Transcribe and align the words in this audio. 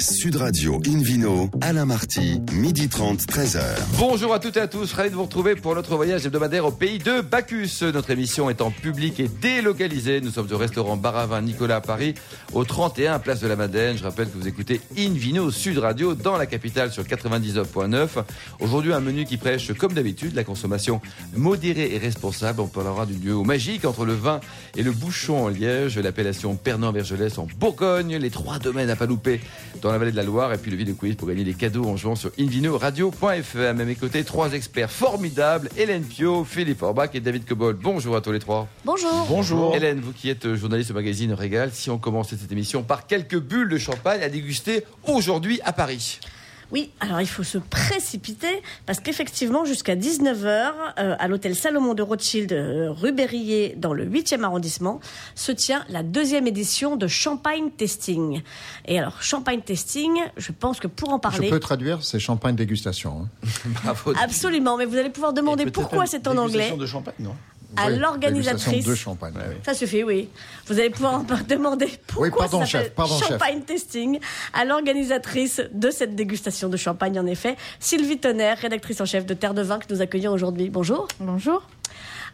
Sud 0.00 0.36
Radio 0.36 0.80
Invino, 0.86 1.50
Alain 1.60 1.84
Marty, 1.84 2.40
midi 2.52 2.88
30, 2.88 3.20
13h. 3.22 3.60
Bonjour 3.98 4.32
à 4.32 4.38
toutes 4.38 4.56
et 4.56 4.60
à 4.60 4.68
tous, 4.68 4.92
ravi 4.92 5.10
de 5.10 5.16
vous 5.16 5.24
retrouver 5.24 5.56
pour 5.56 5.74
notre 5.74 5.96
voyage 5.96 6.24
hebdomadaire 6.24 6.64
au 6.66 6.70
pays 6.70 6.98
de 6.98 7.20
Bacchus. 7.20 7.82
Notre 7.92 8.10
émission 8.10 8.48
est 8.48 8.60
en 8.60 8.70
public 8.70 9.18
et 9.18 9.26
délocalisée. 9.26 10.20
Nous 10.20 10.30
sommes 10.30 10.46
au 10.52 10.56
restaurant 10.56 10.96
Baravin 10.96 11.40
Nicolas 11.40 11.76
à 11.76 11.80
Paris, 11.80 12.14
au 12.52 12.64
31 12.64 13.18
Place 13.18 13.40
de 13.40 13.48
la 13.48 13.56
Madeleine. 13.56 13.98
Je 13.98 14.04
rappelle 14.04 14.30
que 14.30 14.38
vous 14.38 14.46
écoutez 14.46 14.80
Invino 14.96 15.50
Sud 15.50 15.78
Radio 15.78 16.14
dans 16.14 16.36
la 16.36 16.46
capitale 16.46 16.92
sur 16.92 17.02
99.9. 17.02 18.08
Aujourd'hui, 18.60 18.92
un 18.92 19.00
menu 19.00 19.24
qui 19.24 19.36
prêche, 19.36 19.72
comme 19.72 19.94
d'habitude, 19.94 20.36
la 20.36 20.44
consommation 20.44 21.00
modérée 21.36 21.92
et 21.92 21.98
responsable. 21.98 22.60
On 22.60 22.68
parlera 22.68 23.04
du 23.04 23.14
duo 23.14 23.42
magique 23.42 23.84
entre 23.84 24.04
le 24.04 24.14
vin 24.14 24.38
et 24.76 24.84
le 24.84 24.92
bouchon 24.92 25.46
en 25.46 25.48
Liège, 25.48 25.98
l'appellation 25.98 26.54
Pernan-Vergelès 26.54 27.36
en 27.38 27.48
Bourgogne, 27.58 28.16
les 28.16 28.30
trois 28.30 28.60
domaines 28.60 28.90
à 28.90 28.96
pas 28.96 29.06
louper 29.06 29.40
la 29.92 29.98
vallée 29.98 30.12
de 30.12 30.16
la 30.16 30.22
Loire 30.22 30.52
et 30.52 30.58
puis 30.58 30.70
le 30.70 30.76
vidéo 30.76 30.94
quiz 30.94 31.16
pour 31.16 31.28
gagner 31.28 31.44
des 31.44 31.54
cadeaux 31.54 31.84
en 31.84 31.96
jouant 31.96 32.14
sur 32.14 32.30
invinoradio.fr. 32.38 33.58
À 33.58 33.72
mes 33.72 33.94
côtés, 33.94 34.24
trois 34.24 34.52
experts 34.52 34.90
formidables, 34.90 35.68
Hélène 35.76 36.04
Pio, 36.04 36.44
Philippe 36.44 36.82
Orbach 36.82 37.10
et 37.14 37.20
David 37.20 37.44
Cobol. 37.44 37.74
Bonjour 37.74 38.16
à 38.16 38.20
tous 38.20 38.32
les 38.32 38.38
trois. 38.38 38.68
Bonjour. 38.84 39.26
Bonjour. 39.28 39.76
Hélène, 39.76 40.00
vous 40.00 40.12
qui 40.12 40.30
êtes 40.30 40.54
journaliste 40.54 40.90
au 40.90 40.94
magazine 40.94 41.32
Régal, 41.32 41.70
si 41.72 41.90
on 41.90 41.98
commençait 41.98 42.36
cette 42.36 42.52
émission 42.52 42.82
par 42.82 43.06
quelques 43.06 43.38
bulles 43.38 43.68
de 43.68 43.78
champagne 43.78 44.22
à 44.22 44.28
déguster 44.28 44.84
aujourd'hui 45.04 45.60
à 45.64 45.72
Paris. 45.72 46.20
Oui, 46.70 46.90
alors 47.00 47.20
il 47.20 47.26
faut 47.26 47.42
se 47.42 47.58
précipiter 47.58 48.62
parce 48.84 49.00
qu'effectivement, 49.00 49.64
jusqu'à 49.64 49.96
19h, 49.96 50.72
euh, 50.98 51.16
à 51.18 51.28
l'hôtel 51.28 51.54
Salomon 51.54 51.94
de 51.94 52.02
Rothschild, 52.02 52.52
euh, 52.52 52.90
rue 52.90 53.12
Berryer, 53.12 53.74
dans 53.76 53.94
le 53.94 54.04
8e 54.04 54.42
arrondissement, 54.42 55.00
se 55.34 55.52
tient 55.52 55.84
la 55.88 56.02
deuxième 56.02 56.46
édition 56.46 56.96
de 56.96 57.06
Champagne 57.06 57.70
Testing. 57.70 58.42
Et 58.86 58.98
alors, 58.98 59.22
Champagne 59.22 59.60
Testing, 59.62 60.18
je 60.36 60.52
pense 60.52 60.78
que 60.78 60.86
pour 60.86 61.10
en 61.10 61.18
parler. 61.18 61.48
Je 61.48 61.52
peux 61.52 61.60
traduire, 61.60 62.04
c'est 62.04 62.18
champagne 62.18 62.54
dégustation. 62.54 63.28
Hein. 63.44 63.48
Bravo. 63.82 64.12
Absolument, 64.22 64.76
mais 64.76 64.84
vous 64.84 64.96
allez 64.96 65.10
pouvoir 65.10 65.32
demander 65.32 65.66
pourquoi 65.70 66.06
c'est 66.06 66.26
en 66.28 66.36
anglais. 66.36 66.76
de 66.76 66.86
champagne, 66.86 67.14
non? 67.18 67.34
À 67.76 67.90
l'organisatrice. 67.90 68.84
de 68.84 68.94
champagne. 68.94 69.34
Ça 69.64 69.74
suffit, 69.74 70.02
oui. 70.02 70.28
Vous 70.66 70.78
allez 70.78 70.90
pouvoir 70.90 71.22
demander 71.48 71.88
pourquoi 72.06 72.28
oui, 72.28 72.34
pardon, 72.36 72.60
ça 72.60 72.66
chef, 72.66 72.90
pardon, 72.94 73.18
champagne 73.18 73.60
testing 73.62 74.18
à 74.52 74.64
l'organisatrice 74.64 75.62
de 75.72 75.90
cette 75.90 76.14
dégustation 76.14 76.68
de 76.68 76.76
champagne, 76.76 77.18
en 77.18 77.26
effet, 77.26 77.56
Sylvie 77.80 78.18
Tonnerre, 78.18 78.58
rédactrice 78.58 79.00
en 79.00 79.06
chef 79.06 79.26
de 79.26 79.34
Terre 79.34 79.54
de 79.54 79.62
Vin, 79.62 79.78
que 79.78 79.92
nous 79.92 80.00
accueillons 80.00 80.32
aujourd'hui. 80.32 80.70
Bonjour. 80.70 81.08
Bonjour. 81.20 81.62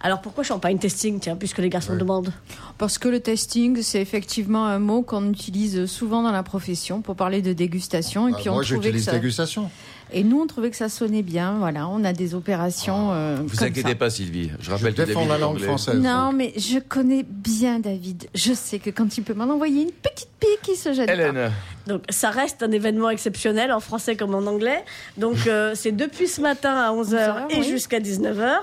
Alors 0.00 0.20
pourquoi 0.20 0.44
champagne 0.44 0.78
testing, 0.78 1.18
tiens, 1.18 1.36
puisque 1.36 1.58
les 1.58 1.70
garçons 1.70 1.96
demandent 1.96 2.32
Parce 2.76 2.98
que 2.98 3.08
le 3.08 3.20
testing, 3.20 3.80
c'est 3.82 4.02
effectivement 4.02 4.66
un 4.66 4.78
mot 4.78 5.02
qu'on 5.02 5.30
utilise 5.30 5.86
souvent 5.86 6.22
dans 6.22 6.32
la 6.32 6.42
profession 6.42 7.00
pour 7.00 7.16
parler 7.16 7.40
de 7.40 7.52
dégustation. 7.54 8.28
Et 8.28 8.32
bah, 8.32 8.38
puis 8.40 8.50
moi, 8.50 8.62
j'utilise 8.62 9.06
dégustation. 9.06 9.70
Et 10.12 10.24
nous, 10.24 10.40
on 10.40 10.46
trouvait 10.46 10.70
que 10.70 10.76
ça 10.76 10.88
sonnait 10.88 11.22
bien. 11.22 11.56
Voilà, 11.58 11.88
on 11.88 12.04
a 12.04 12.12
des 12.12 12.34
opérations. 12.34 13.10
Ah. 13.10 13.16
Euh, 13.16 13.38
vous 13.44 13.64
inquiétez 13.64 13.94
pas, 13.94 14.10
Sylvie. 14.10 14.50
Je 14.60 14.70
rappelle 14.70 14.94
je 14.96 15.02
défends 15.02 15.26
la 15.26 15.38
langue 15.38 15.58
française. 15.58 16.00
Non, 16.00 16.32
mais 16.32 16.52
je 16.56 16.78
connais 16.78 17.24
bien 17.28 17.78
David. 17.78 18.28
Je 18.34 18.52
sais 18.52 18.78
que 18.78 18.90
quand 18.90 19.16
il 19.16 19.24
peut 19.24 19.34
m'en 19.34 19.44
envoyer 19.44 19.82
une 19.82 19.92
petite 19.92 20.28
pique, 20.38 20.68
il 20.68 20.76
se 20.76 20.92
jette 20.92 21.10
Hélène. 21.10 21.50
Donc, 21.86 22.02
ça 22.08 22.30
reste 22.30 22.62
un 22.62 22.70
événement 22.70 23.10
exceptionnel 23.10 23.72
en 23.72 23.80
français 23.80 24.16
comme 24.16 24.34
en 24.34 24.46
anglais. 24.46 24.84
Donc, 25.18 25.46
euh, 25.46 25.72
c'est 25.74 25.92
depuis 25.92 26.28
ce 26.28 26.40
matin 26.40 26.74
à 26.74 26.92
11h 26.92 27.50
et 27.50 27.62
jusqu'à 27.62 28.00
19h. 28.00 28.56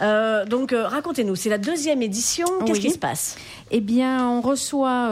Euh, 0.00 0.44
donc, 0.46 0.72
euh, 0.72 0.86
racontez-nous, 0.86 1.36
c'est 1.36 1.50
la 1.50 1.58
deuxième 1.58 2.02
édition. 2.02 2.46
Qu'est-ce 2.66 2.80
qui 2.80 2.90
se 2.90 2.98
passe? 2.98 3.36
Eh 3.70 3.80
bien, 3.80 4.28
on 4.28 4.40
reçoit 4.40 5.08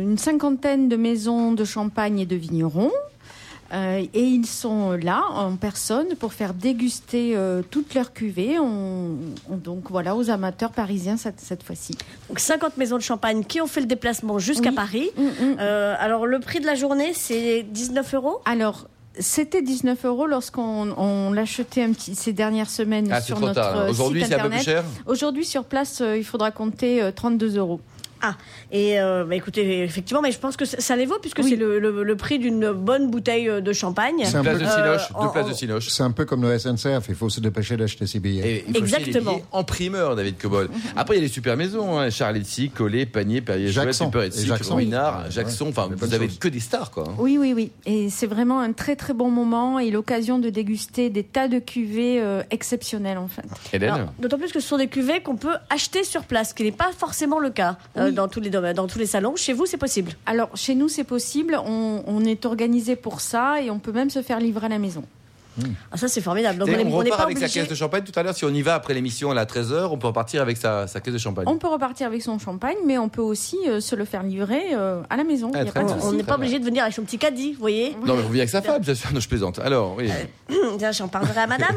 une 0.00 0.18
cinquantaine 0.18 0.88
de 0.88 0.96
maisons 0.96 1.52
de 1.52 1.64
champagne 1.64 2.20
et 2.20 2.26
de 2.26 2.36
vignerons. 2.36 2.92
Euh, 3.74 4.04
et 4.14 4.22
ils 4.22 4.46
sont 4.46 4.92
là 4.92 5.24
en 5.30 5.56
personne 5.56 6.14
pour 6.18 6.32
faire 6.32 6.54
déguster 6.54 7.32
euh, 7.34 7.62
toutes 7.68 7.94
leurs 7.94 8.12
cuvées. 8.12 8.58
On, 8.58 9.16
donc 9.50 9.90
voilà, 9.90 10.14
aux 10.14 10.30
amateurs 10.30 10.70
parisiens 10.70 11.16
cette, 11.16 11.40
cette 11.40 11.62
fois-ci. 11.62 11.96
Donc 12.28 12.38
50 12.38 12.76
maisons 12.76 12.96
de 12.96 13.02
champagne 13.02 13.44
qui 13.44 13.60
ont 13.60 13.66
fait 13.66 13.80
le 13.80 13.86
déplacement 13.86 14.38
jusqu'à 14.38 14.72
Paris. 14.72 15.10
Mm, 15.16 15.22
mm. 15.22 15.56
Euh, 15.60 15.94
alors 15.98 16.26
le 16.26 16.38
prix 16.38 16.60
de 16.60 16.66
la 16.66 16.74
journée, 16.74 17.12
c'est 17.14 17.62
19 17.64 18.14
euros? 18.14 18.40
Alors 18.44 18.86
c'était 19.18 19.62
19 19.62 20.04
euros 20.06 20.26
lorsqu'on 20.26 21.32
l'achetait 21.32 21.88
ces 21.98 22.32
dernières 22.32 22.70
semaines 22.70 23.08
ah, 23.12 23.20
sur 23.20 23.38
notre 23.38 23.54
tard, 23.54 23.88
Aujourd'hui, 23.88 24.24
c'est 24.26 24.34
un 24.34 24.42
peu 24.42 24.50
plus 24.50 24.64
cher? 24.64 24.84
Aujourd'hui, 25.06 25.44
sur 25.44 25.64
place, 25.64 26.02
il 26.16 26.24
faudra 26.24 26.50
compter 26.50 27.10
32 27.14 27.58
euros. 27.58 27.80
Ah, 28.26 28.36
et 28.72 28.98
euh, 29.00 29.24
bah, 29.24 29.34
écoutez, 29.34 29.82
effectivement, 29.82 30.22
mais 30.22 30.32
je 30.32 30.38
pense 30.38 30.56
que 30.56 30.64
ça, 30.64 30.96
les 30.96 31.04
vaut 31.04 31.18
puisque 31.20 31.42
c'est 31.44 31.56
le, 31.56 32.14
prix 32.16 32.38
d'une 32.38 32.72
bonne 32.72 33.10
bouteille 33.10 33.50
de 33.60 33.72
champagne. 33.72 34.14
C'est 34.24 34.40
place 34.40 34.58
de 34.58 34.66
Sinoche, 34.66 35.12
deux 35.20 35.30
places 35.30 35.48
de 35.48 35.52
Sinoche. 35.52 35.88
C'est 35.88 36.02
un 36.02 36.10
peu 36.10 36.24
comme 36.24 36.42
le 36.42 36.58
SNCF, 36.58 37.06
il 37.08 37.14
faut 37.14 37.28
se 37.28 37.40
dépêcher 37.40 37.76
d'acheter 37.76 38.06
ses 38.06 38.20
billets. 38.20 38.64
Exactement. 38.74 39.40
en 39.52 39.64
primeur, 39.64 40.16
David 40.16 40.38
Cobol. 40.38 40.68
Après, 40.96 41.16
il 41.16 41.18
y 41.18 41.20
a 41.20 41.26
les 41.26 41.32
super 41.32 41.56
maisons, 41.56 41.98
hein, 41.98 42.10
Charletti, 42.10 42.70
Collet, 42.70 43.06
Panier, 43.06 43.40
Perrier, 43.40 43.68
Jackson, 43.68 44.06
Super 44.06 44.30
Jackson, 44.30 44.76
Ruinard, 44.76 45.30
Jackson. 45.30 45.66
Enfin, 45.68 45.88
vous 45.94 46.14
avez 46.14 46.28
que 46.28 46.48
des 46.48 46.60
stars, 46.60 46.90
quoi. 46.90 47.04
Hein. 47.08 47.14
Oui, 47.18 47.36
oui, 47.38 47.52
oui. 47.54 47.70
Et 47.86 48.08
c'est 48.10 48.26
vraiment 48.26 48.60
un 48.60 48.72
très 48.72 48.96
très 48.96 49.12
bon 49.12 49.30
moment 49.30 49.78
et 49.78 49.90
l'occasion 49.90 50.38
de 50.38 50.50
déguster 50.50 51.10
des 51.10 51.24
tas 51.24 51.48
de 51.48 51.58
cuvées 51.58 52.20
euh, 52.20 52.42
exceptionnelles, 52.50 53.18
en 53.18 53.28
fait. 53.28 53.44
D'autant 54.18 54.38
plus 54.38 54.52
que 54.52 54.60
ce 54.60 54.68
sont 54.68 54.78
des 54.78 54.88
cuvées 54.88 55.20
qu'on 55.22 55.36
peut 55.36 55.54
acheter 55.70 56.04
sur 56.04 56.24
place, 56.24 56.50
ce 56.50 56.54
qui 56.54 56.64
n'est 56.64 56.72
pas 56.72 56.90
forcément 56.96 57.38
le 57.38 57.50
cas 57.50 57.76
euh, 57.96 58.10
dans 58.14 58.28
tous 58.28 58.40
les 58.40 58.50
domaines, 58.50 58.76
dans 58.76 58.86
tous 58.86 58.98
les 58.98 59.06
salons. 59.06 59.36
Chez 59.36 59.52
vous, 59.52 59.66
c'est 59.66 59.76
possible? 59.76 60.12
Alors, 60.26 60.56
chez 60.56 60.74
nous, 60.74 60.88
c'est 60.88 61.04
possible. 61.04 61.58
On, 61.64 62.24
est 62.24 62.46
organisé 62.46 62.96
pour 62.96 63.20
ça 63.20 63.60
et 63.60 63.70
on 63.70 63.78
peut 63.78 63.92
même 63.92 64.08
se 64.08 64.22
faire 64.22 64.40
livrer 64.40 64.66
à 64.66 64.68
la 64.70 64.78
maison. 64.78 65.04
Ah, 65.92 65.96
ça, 65.96 66.08
c'est 66.08 66.20
formidable. 66.20 66.58
Donc, 66.58 66.68
on, 66.68 67.02
est, 67.02 67.10
repart 67.10 67.22
avec 67.22 67.38
sa 67.38 67.48
caisse 67.48 67.68
de 67.68 67.74
champagne 67.74 68.02
tout 68.02 68.18
à 68.18 68.22
l'heure. 68.22 68.34
Si 68.34 68.44
on 68.44 68.50
y 68.50 68.62
va 68.62 68.74
après 68.74 68.94
l'émission 68.94 69.30
à 69.30 69.44
13h, 69.44 69.88
on 69.90 69.98
peut 69.98 70.08
repartir 70.08 70.42
avec 70.42 70.56
sa, 70.56 70.86
caisse 70.86 71.12
de 71.12 71.18
champagne. 71.18 71.44
On 71.48 71.58
peut 71.58 71.68
repartir 71.68 72.06
avec 72.06 72.22
son 72.22 72.38
champagne, 72.38 72.76
mais 72.84 72.98
on 72.98 73.08
peut 73.08 73.22
aussi 73.22 73.58
euh, 73.66 73.80
se 73.80 73.94
le 73.94 74.04
faire 74.04 74.22
livrer 74.22 74.72
euh, 74.72 75.02
à 75.10 75.16
la 75.16 75.24
maison. 75.24 75.52
Ah, 75.54 75.60
on 76.02 76.12
n'est 76.12 76.24
pas 76.24 76.36
obligé 76.36 76.58
de 76.58 76.64
venir 76.64 76.82
avec 76.82 76.94
son 76.94 77.02
petit 77.02 77.18
caddie, 77.18 77.52
vous 77.52 77.60
voyez 77.60 77.96
Non, 78.04 78.14
mais 78.16 78.22
on 78.24 78.30
vient 78.30 78.40
avec 78.40 78.50
sa 78.50 78.62
femme, 78.62 78.82
bien 78.82 78.94
sûr. 78.94 79.12
Non, 79.12 79.20
je 79.20 79.28
plaisante. 79.28 79.58
Alors, 79.60 79.94
oui. 79.96 80.08
Euh, 80.50 80.92
j'en 80.92 81.08
parlerai 81.08 81.40
à 81.40 81.46
madame. 81.46 81.76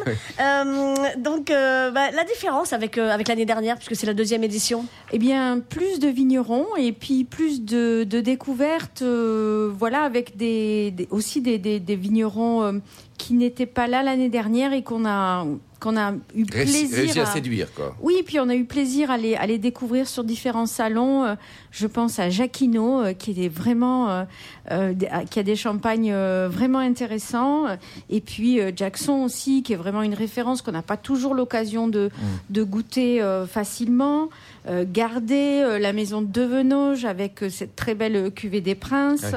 donc, 1.24 1.48
bah, 1.48 2.12
la 2.12 2.24
différence 2.24 2.74
avec, 2.74 2.98
avec 2.98 3.28
l'année 3.28 3.46
dernière, 3.46 3.76
puisque 3.76 3.96
c'est 3.96 4.08
la 4.08 4.14
deuxième 4.14 4.44
édition? 4.44 4.86
Eh 5.12 5.20
bien, 5.20 5.60
plus 5.60 6.00
de 6.00 6.08
vignerons 6.08 6.66
et 6.78 6.92
puis 6.92 7.24
plus 7.24 7.64
de, 7.64 8.04
découvertes, 8.04 9.04
voilà, 9.04 10.02
avec 10.02 10.38
des, 10.38 10.94
aussi 11.12 11.42
des, 11.42 11.58
des 11.58 11.96
vignerons 11.96 12.82
qui 13.18 13.34
n'était 13.34 13.66
pas 13.66 13.88
là 13.88 14.04
l'année 14.04 14.30
dernière 14.30 14.74
et 14.74 14.84
qu'on 14.84 15.06
a 15.06 15.46
qu'on 15.80 15.96
a 15.96 16.14
eu 16.36 16.46
plaisir 16.46 17.22
à... 17.22 17.26
séduire 17.28 17.72
quoi. 17.74 17.96
Oui, 18.02 18.24
puis 18.26 18.40
on 18.40 18.50
a 18.50 18.56
eu 18.56 18.66
plaisir 18.66 19.12
à 19.12 19.18
les, 19.18 19.36
à 19.36 19.46
les 19.46 19.60
découvrir 19.60 20.08
sur 20.08 20.24
différents 20.24 20.66
salons. 20.66 21.24
Euh, 21.24 21.36
je 21.72 21.86
pense 21.86 22.18
à 22.18 22.30
Jacquino 22.30 23.02
euh, 23.02 23.14
qui 23.14 23.46
est 23.46 23.48
vraiment 23.48 24.26
euh, 24.72 24.94
qui 25.30 25.40
a 25.40 25.44
des 25.44 25.56
champagnes 25.56 26.14
vraiment 26.48 26.80
intéressants 26.80 27.66
et 28.10 28.22
puis 28.22 28.60
Jackson 28.76 29.24
aussi 29.24 29.64
qui 29.64 29.74
est 29.74 29.78
vraiment 29.78 30.02
une 30.02 30.16
référence 30.16 30.62
qu'on 30.62 30.72
n'a 30.72 30.82
pas 30.82 30.98
toujours 30.98 31.36
l'occasion 31.36 31.88
de 31.88 32.08
mm. 32.08 32.54
de 32.54 32.64
goûter 32.64 33.44
facilement. 33.48 34.30
garder 34.92 35.78
la 35.80 35.94
maison 35.94 36.22
de 36.22 36.28
Devenoge 36.28 37.06
avec 37.06 37.46
cette 37.50 37.76
très 37.76 37.96
belle 37.96 38.32
cuvée 38.32 38.62
des 38.62 38.76
princes. 38.76 39.36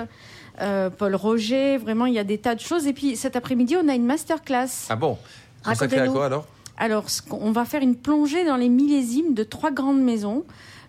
Euh, 0.60 0.90
Paul 0.90 1.14
Roger. 1.14 1.78
Vraiment, 1.78 2.06
il 2.06 2.14
y 2.14 2.18
a 2.18 2.24
des 2.24 2.38
tas 2.38 2.54
de 2.54 2.60
choses. 2.60 2.86
Et 2.86 2.92
puis 2.92 3.16
cet 3.16 3.36
après-midi, 3.36 3.76
on 3.76 3.88
a 3.88 3.94
une 3.94 4.06
masterclass. 4.06 4.86
Ah 4.88 4.96
bon? 4.96 5.18
Consacrée 5.64 6.00
à 6.00 6.08
quoi 6.08 6.26
alors? 6.26 6.46
Alors, 6.76 7.04
on 7.30 7.52
va 7.52 7.66
faire 7.66 7.82
une 7.82 7.94
plongée 7.94 8.44
dans 8.44 8.56
les 8.56 8.70
millésimes 8.70 9.34
de 9.34 9.44
trois 9.44 9.70
grandes 9.70 10.02
maisons 10.02 10.44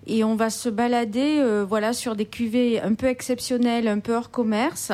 et 0.07 0.23
on 0.23 0.35
va 0.35 0.50
se 0.50 0.69
balader 0.69 1.39
euh, 1.39 1.63
voilà 1.67 1.94
sur 1.94 2.16
des 2.16 2.25
cuvées 2.25 2.81
un 2.81 2.94
peu 2.95 3.07
exceptionnelles, 3.07 3.88
un 3.88 4.00
peu 4.00 4.16
hors 4.16 4.31
commerce, 4.31 4.91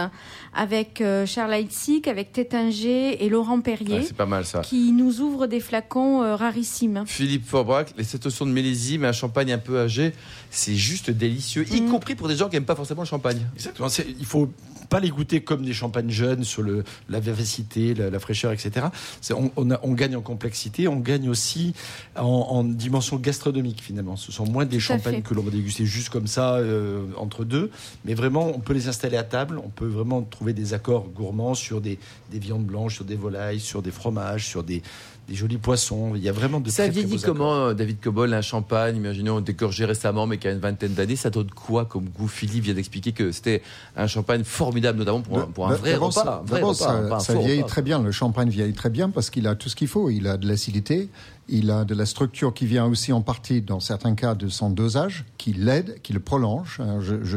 avec 0.54 1.02
euh, 1.02 1.26
Charles 1.26 1.54
Heitzik, 1.54 2.08
avec 2.08 2.34
Tétinger 2.34 3.24
et 3.24 3.30
Laurent 3.30 3.62
Perrier. 3.62 4.00
Ah, 4.02 4.06
c'est 4.06 4.18
pas 4.18 4.26
mal 4.26 4.46
ça. 4.46 4.62
Qui 4.62 4.92
nous 4.92 5.22
ouvrent 5.22 5.48
des 5.48 5.60
flacons 5.60 6.24
euh, 6.24 6.36
rarissimes. 6.36 7.04
Philippe 7.06 7.46
Forbrac, 7.46 7.94
les 7.98 8.04
cette 8.04 8.28
de 8.28 8.46
millésime, 8.46 9.06
un 9.06 9.12
champagne 9.12 9.54
un 9.54 9.58
peu 9.58 9.80
âgé, 9.80 10.14
c'est 10.50 10.76
juste 10.76 11.10
délicieux, 11.10 11.66
y 11.72 11.82
mm. 11.82 11.90
compris 11.90 12.16
pour 12.16 12.28
des 12.28 12.36
gens 12.36 12.50
qui 12.50 12.56
n'aiment 12.56 12.66
pas 12.66 12.76
forcément 12.76 13.04
le 13.04 13.08
champagne. 13.08 13.40
Exactement. 13.56 13.88
Il 14.20 14.26
faut 14.26 14.50
pas 14.90 15.00
les 15.00 15.10
goûter 15.10 15.42
comme 15.42 15.64
des 15.64 15.74
champagnes 15.74 16.10
jeunes 16.10 16.44
sur 16.44 16.62
le, 16.62 16.84
la 17.10 17.20
vivacité, 17.20 17.94
la, 17.94 18.20
fraîcheur, 18.20 18.52
etc. 18.52 18.88
On, 19.32 19.52
on, 19.58 19.70
on, 19.84 19.94
gagne 19.94 20.16
en 20.16 20.22
complexité, 20.22 20.88
on 20.88 20.96
gagne 20.98 21.30
aussi 21.30 21.74
en, 22.16 22.24
en, 22.24 22.64
dimension 22.64 23.18
gastronomique 23.18 23.82
finalement. 23.82 24.16
Ce 24.16 24.32
sont 24.32 24.46
moins 24.46 24.66
des 24.66 24.80
champagnes 24.80 24.97
que 25.00 25.34
l'on 25.34 25.44
va 25.44 25.52
déguster 25.52 25.86
juste 25.86 26.10
comme 26.10 26.28
ça 26.28 26.56
euh, 26.56 27.06
entre 27.18 27.46
deux, 27.46 27.72
mais 28.06 28.14
vraiment 28.14 28.48
on 28.48 28.60
peut 28.60 28.74
les 28.74 28.88
installer 28.88 29.18
à 29.18 29.24
table, 29.24 29.60
on 29.64 29.70
peut 29.70 29.88
vraiment 29.88 30.22
trouver 30.22 30.54
des 30.54 30.74
accords 30.74 31.08
gourmands 31.08 31.54
sur 31.54 31.82
des, 31.82 32.00
des 32.32 32.40
viandes 32.40 32.66
blanches, 32.66 32.96
sur 32.96 33.06
des 33.06 33.16
volailles, 33.16 33.60
sur 33.60 33.82
des 33.82 33.92
fromages, 33.92 34.46
sur 34.46 34.64
des 34.64 34.82
des 35.28 35.36
jolis 35.36 35.58
poissons. 35.58 36.14
Il 36.16 36.24
y 36.24 36.30
a 36.30 36.32
vraiment 36.32 36.60
de 36.60 36.70
Ça 36.70 36.88
vieillit 36.88 37.20
comment, 37.22 37.56
euh, 37.56 37.74
David 37.74 38.00
Cobol, 38.00 38.34
un 38.34 38.42
champagne, 38.42 38.96
imaginons 38.96 39.42
décorgé 39.42 39.86
récemment, 39.86 40.26
mais 40.26 40.38
qui 40.38 40.48
a 40.48 40.52
une 40.52 40.60
vingtaine 40.60 40.94
d'années, 40.94 41.16
ça 41.16 41.30
donne 41.30 41.52
quoi 41.52 41.86
comme 41.86 42.06
goût 42.06 42.28
Philippe 42.28 42.64
vient 42.64 42.74
d'expliquer 42.74 43.12
que 43.12 43.32
c'était 43.32 43.62
un 43.96 44.08
champagne 44.08 44.44
formidable 44.44 45.00
notamment 45.00 45.22
pour, 45.22 45.68
un 45.68 45.74
vrai 45.74 45.96
repas. 45.96 46.44
ça, 46.74 47.20
ça 47.20 47.36
vieillit 47.36 47.66
très 47.66 47.82
bien. 47.82 48.02
Le 48.02 48.12
champagne 48.12 48.50
vieillit 48.50 48.74
très 48.74 48.90
bien 48.90 49.10
parce 49.10 49.30
qu'il 49.30 49.48
a 49.48 49.56
tout 49.56 49.70
ce 49.70 49.76
qu'il 49.76 49.88
faut. 49.88 50.10
Il 50.10 50.28
a 50.28 50.38
de 50.38 50.48
l'acidité, 50.48 51.10
il 51.50 51.72
a 51.72 51.86
de 51.86 51.96
la 51.96 52.06
structure 52.06 52.54
qui 52.54 52.66
vient 52.66 52.86
aussi 52.86 53.12
en 53.12 53.22
partie, 53.22 53.62
dans 53.62 53.80
certains 53.80 54.16
cas, 54.16 54.36
de 54.36 54.48
son 54.48 54.70
dosage, 54.70 55.26
qui 55.38 55.54
l'aide, 55.54 56.00
qui 56.04 56.14
le 56.14 56.20
prolonge. 56.20 56.82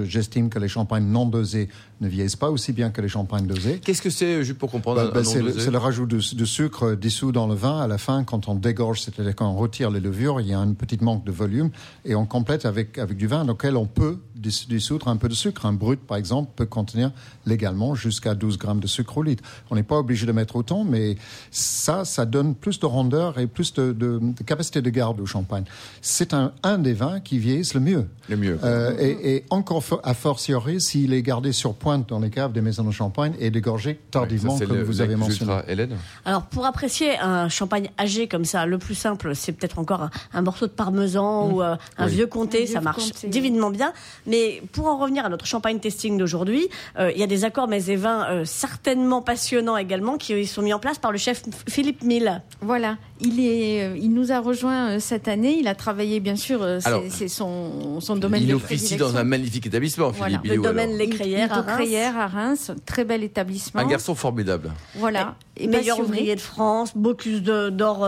J'estime 0.05 0.49
que 0.49 0.59
les 0.59 0.69
champagnes 0.69 1.07
non 1.07 1.27
dosés 1.27 1.69
ne 2.01 2.09
vieillissent 2.09 2.37
pas 2.37 2.51
aussi 2.51 2.73
bien 2.73 2.91
que 2.91 3.01
les 3.01 3.09
champagnes 3.09 3.47
dosés. 3.47 3.81
Qu'est-ce 3.85 4.03
que 4.03 4.11
c'est, 4.11 4.43
juste 4.43 4.59
pour 4.59 4.71
comprendre 4.71 5.03
bah, 5.05 5.11
bah, 5.15 5.25
C'est 5.25 5.43
le, 5.43 5.79
rajout 5.79 6.07
de, 6.07 6.19
sucre 6.19 6.95
dissous 6.95 7.33
dans 7.33 7.47
le 7.47 7.55
vin 7.55 7.81
à 7.81 7.87
la 7.87 7.99
fin, 7.99 8.25
quand 8.25 8.49
on 8.49 8.55
dégorge, 8.55 9.03
c'est-à-dire 9.03 9.35
quand 9.35 9.51
on 9.51 9.57
retire 9.57 9.91
les 9.91 10.01
levures, 10.01 10.41
il 10.41 10.49
y 10.49 10.55
a 10.55 10.59
un 10.59 10.73
petit 10.73 10.99
manque 11.01 11.25
de 11.25 11.33
volume, 11.33 11.71
et 12.05 12.15
on 12.15 12.27
complète 12.27 12.65
avec, 12.65 12.99
avec 12.99 13.17
du 13.17 13.27
vin 13.27 13.45
dans 13.45 13.53
lequel 13.53 13.77
on 13.77 13.87
peut 13.87 14.19
dissoudre 14.41 15.09
un 15.09 15.17
peu 15.17 15.29
de 15.29 15.35
sucre. 15.35 15.67
Un 15.67 15.73
brut, 15.73 16.01
par 16.01 16.17
exemple, 16.17 16.53
peut 16.57 16.67
contenir 16.67 17.13
légalement 17.47 17.95
jusqu'à 17.95 18.35
12 18.35 18.59
grammes 18.59 18.81
de 18.81 18.87
sucre 18.87 19.19
au 19.19 19.23
litre. 19.23 19.45
On 19.71 19.75
n'est 19.75 19.83
pas 19.83 19.99
obligé 19.99 20.27
de 20.27 20.33
mettre 20.33 20.57
autant, 20.57 20.85
mais 20.85 21.17
ça, 21.51 22.05
ça 22.05 22.25
donne 22.25 22.55
plus 22.55 22.81
de 22.81 22.87
rondeur 22.87 23.39
et 23.39 23.47
plus 23.47 23.75
de, 23.75 23.93
de, 23.93 24.21
capacité 24.47 24.81
de 24.81 24.91
garde 24.91 25.21
au 25.21 25.27
champagne. 25.27 25.65
C'est 26.01 26.33
un, 26.33 26.53
un 26.63 26.79
des 26.79 26.95
vins 26.95 27.21
qui 27.21 27.39
vieillissent 27.39 27.75
le 27.75 27.81
mieux. 27.81 28.07
Le 28.29 28.37
mieux. 28.37 28.59
Euh, 28.65 28.97
et, 28.99 29.37
et, 29.37 29.45
encore 29.51 29.83
a 30.03 30.15
fortiori 30.15 30.81
s'il 30.81 31.13
est 31.13 31.23
gardé 31.23 31.53
sur 31.53 31.75
pointe 31.91 32.09
dans 32.09 32.21
les 32.21 32.31
caves 32.31 32.53
des 32.53 32.61
maisons 32.61 32.85
de 32.85 32.93
champagne 32.93 33.35
et 33.41 33.51
dégorgé 33.51 33.99
tardivement, 34.11 34.57
comme 34.59 34.83
vous 34.83 35.01
avez 35.01 35.17
mentionné. 35.17 35.61
Hélène 35.67 35.97
Alors, 36.25 36.43
pour 36.45 36.65
apprécier 36.65 37.19
un 37.19 37.49
champagne 37.49 37.91
âgé 37.99 38.29
comme 38.29 38.45
ça, 38.45 38.65
le 38.65 38.79
plus 38.79 38.95
simple, 38.95 39.35
c'est 39.35 39.53
peut-être 39.53 39.79
encore 39.79 40.09
un, 40.33 40.43
morceau 40.43 40.67
de 40.67 40.73
parmesan 40.73 41.49
mmh. 41.49 41.53
ou 41.53 41.63
euh, 41.63 41.77
un 41.99 42.07
vieux 42.07 42.27
comté, 42.27 42.67
ça 42.67 42.81
marche 42.81 43.11
divinement 43.27 43.71
bien. 43.71 43.93
Mais 44.27 44.63
pour 44.73 44.87
en 44.87 44.99
revenir 44.99 45.25
à 45.25 45.29
notre 45.29 45.47
champagne 45.47 45.81
testing 45.81 46.17
d'aujourd'hui, 46.17 46.69
euh, 46.99 47.11
il 47.13 47.19
y 47.19 47.25
a 47.25 47.27
des 47.27 47.45
accords 47.45 47.67
mais 47.67 47.85
et 47.87 47.97
vins 47.97 48.45
certainement 48.45 49.23
passionnants 49.23 49.77
également 49.77 50.17
qui 50.17 50.47
sont 50.47 50.63
mis 50.63 50.73
en 50.73 50.79
place 50.79 50.99
par 50.99 51.11
le 51.11 51.19
chef 51.19 51.43
Philippe 51.69 52.03
Mille. 52.05 52.43
Voilà, 52.61 52.99
il, 53.21 53.41
est, 53.41 53.83
euh, 53.83 53.97
il 54.01 54.13
nous 54.13 54.33
a 54.33 54.41
rejoint 54.41 54.91
euh, 54.91 54.99
cette 54.99 55.29
année. 55.29 55.59
Il 55.59 55.69
a 55.69 55.75
travaillé, 55.75 56.21
bien 56.21 56.37
sûr, 56.37 56.63
euh, 56.63 56.81
c'est 57.09 57.29
son, 57.29 58.01
son 58.01 58.17
domaine 58.17 58.43
il 58.43 58.55
officie 58.55 58.97
dans 58.97 59.17
un 59.17 59.25
magnifique 59.25 59.67
établissement, 59.67 60.13
Philippe. 60.13 60.41
Le 60.45 60.57
domaine 60.57 60.97
Les 60.97 61.09
Crayères 61.09 61.65
Reims. 61.81 62.17
à 62.17 62.27
Reims. 62.27 62.73
Très 62.87 63.05
bel 63.05 63.23
établissement. 63.23 63.81
Un 63.81 63.87
garçon 63.87 64.15
formidable. 64.15 64.73
Voilà. 64.95 65.37
Et 65.57 65.67
meilleur 65.67 66.01
ouvrier 66.01 66.35
de 66.35 66.41
France, 66.41 66.93
Bocuse 66.97 67.43
d'or 67.43 68.01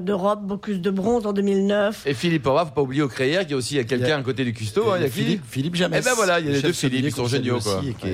d'Europe, 0.00 0.42
Bocuse 0.42 0.80
de 0.80 0.90
bronze 0.90 1.26
en 1.26 1.32
2009. 1.32 2.06
Et 2.06 2.14
Philippe 2.14 2.44
ne 2.44 2.50
faut 2.50 2.64
pas 2.66 2.82
oublier 2.82 3.02
au 3.02 3.08
Crayères 3.08 3.42
qu'il 3.42 3.52
y 3.52 3.54
a 3.54 3.56
aussi 3.56 3.84
quelqu'un 3.86 4.18
à 4.18 4.22
côté 4.22 4.44
du 4.44 4.52
custo. 4.52 4.82
Il 4.96 5.02
y 5.02 5.04
a 5.04 5.06
hein, 5.06 5.10
Philippe, 5.10 5.42
Philippe 5.48 5.76
Jamais. 5.76 5.98
Et 5.98 6.00
eh 6.00 6.04
ben 6.04 6.14
voilà, 6.16 6.40
il 6.40 6.46
y 6.46 6.48
a 6.48 6.52
les 6.52 6.62
deux 6.62 6.72
Philippe 6.72 7.06
qui 7.06 7.12
sont 7.12 7.26
géniaux. 7.26 7.58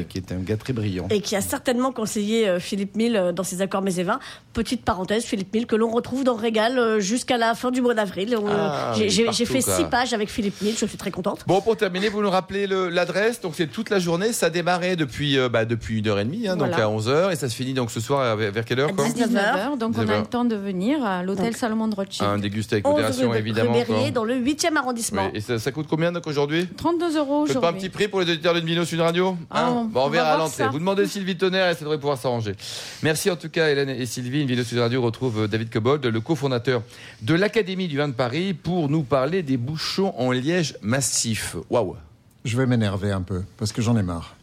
qui, 0.09 0.19
est, 0.19 0.33
un 0.33 0.41
gars 0.41 0.57
très 0.57 0.73
brillant. 0.73 1.09
Et 1.11 1.21
qui 1.21 1.35
a 1.35 1.41
certainement 1.41 1.93
conseillé 1.93 2.59
Philippe 2.61 2.97
Mille 2.97 3.33
dans 3.35 3.45
ses 3.45 3.63
accords 3.63 3.83
Mézévin. 3.83 4.19
Petite 4.53 4.85
parenthèse, 4.85 5.25
Philippe 5.25 5.55
Mille 5.55 5.67
que 5.67 5.77
l'on 5.77 5.91
retrouve 5.91 6.25
dans 6.25 6.37
Régal 6.37 7.01
jusqu'à 7.01 7.39
la 7.39 7.55
fin 7.55 7.71
du 7.71 7.81
mois 7.81 7.95
d'avril. 7.95 8.37
Ah, 8.49 8.93
j'ai 8.95 9.47
fait 9.47 9.61
six 9.61 9.85
pages 9.91 10.13
avec 10.13 10.29
Philippe 10.29 10.61
Mille, 10.61 10.77
je 10.79 10.87
suis 10.87 10.99
très 10.99 11.11
contente. 11.11 11.45
Bon, 11.47 11.61
pour 11.61 11.77
terminer, 11.77 12.09
vous 12.09 12.23
nous 12.23 12.31
rappelez 12.31 12.67
l'adresse. 12.67 13.41
Donc, 13.41 13.55
c'est 13.57 13.67
toute 13.67 13.91
la 13.91 13.99
journée. 13.99 14.33
Ça 14.33 14.47
a 14.47 14.51
depuis, 14.97 15.39
euh, 15.39 15.49
bah, 15.49 15.65
depuis 15.65 15.99
une 15.99 16.09
heure 16.09 16.19
et 16.19 16.25
demie, 16.25 16.49
hein, 16.49 16.57
donc 16.57 16.73
à 16.73 16.89
11h. 16.89 17.33
Et 17.33 17.37
ça 17.37 17.49
se 17.49 17.55
finit 17.55 17.75
donc 17.75 17.91
ce 17.91 18.01
soir 18.01 18.37
vers 18.37 18.65
quelle 18.65 18.81
heure 18.81 18.91
À 18.91 18.93
19h. 18.93 19.79
Donc, 19.79 19.95
on 19.97 20.09
a 20.09 20.19
le 20.19 20.27
temps 20.27 20.45
de 20.45 20.57
venir 20.57 21.05
à 21.05 21.23
l'hôtel 21.23 21.57
Salomon 21.57 21.89
de 21.89 21.95
Rothschild. 21.95 22.29
Un 22.29 22.39
déguster 22.39 22.77
avec 22.77 22.87
modération, 22.87 23.35
évidemment. 23.35 23.75
dans 24.13 24.25
le 24.25 24.35
8e 24.35 24.77
arrondissement. 24.77 25.31
Et 25.35 25.41
ça, 25.41 25.73
coûte 25.73 25.87
combien 25.89 26.13
donc 26.13 26.27
aujourd'hui? 26.27 26.69
32 26.77 27.19
euros 27.19 27.43
aujourd'hui. 27.43 27.61
pas 27.61 27.71
un 27.71 27.73
petit 27.73 27.89
prix 27.89 28.09
pour 28.09 28.21
les 28.21 28.31
auditeurs 28.31 28.55
d'une 28.55 28.65
Vino 28.65 28.85
Sud 28.85 29.01
Radio? 29.01 29.37
Ah, 29.51 29.69
hein 29.69 29.89
bon, 29.91 30.05
on, 30.05 30.09
verra 30.09 30.35
à 30.35 30.39
l'entrée. 30.39 30.69
Vous 30.69 30.79
demandez 30.79 31.07
Sylvie 31.07 31.37
Tonnerre 31.37 31.71
et 31.71 31.75
ça 31.75 31.81
devrait 31.81 31.99
pouvoir 31.99 32.19
s'arranger. 32.19 32.55
Merci 33.03 33.31
en 33.31 33.37
tout 33.37 33.49
cas, 33.49 33.69
Hélène 33.69 33.91
et 33.91 34.07
Sylvie. 34.07 34.43
Une 34.43 34.49
Vino 34.49 34.63
Sud 34.63 34.79
Radio 34.79 35.03
retrouve 35.03 35.49
David 35.49 35.71
Cobold, 35.71 36.05
le 36.05 36.21
cofondateur 36.21 36.83
de 37.23 37.35
l'Académie 37.35 37.89
du 37.89 37.97
vin 37.97 38.09
de 38.09 38.13
Paris 38.13 38.55
pour 38.55 38.89
nous 38.89 39.03
parler 39.03 39.43
des 39.43 39.57
bouchons 39.57 40.15
en 40.19 40.33
liège 40.33 40.77
massif. 40.83 41.57
Waouh 41.71 41.97
Je 42.45 42.57
vais 42.57 42.67
m'énerver 42.67 43.11
un 43.11 43.23
peu 43.23 43.43
parce 43.59 43.73
que 43.73 43.83
j'en 43.83 43.97
ai 43.97 44.03
marre. 44.03 44.37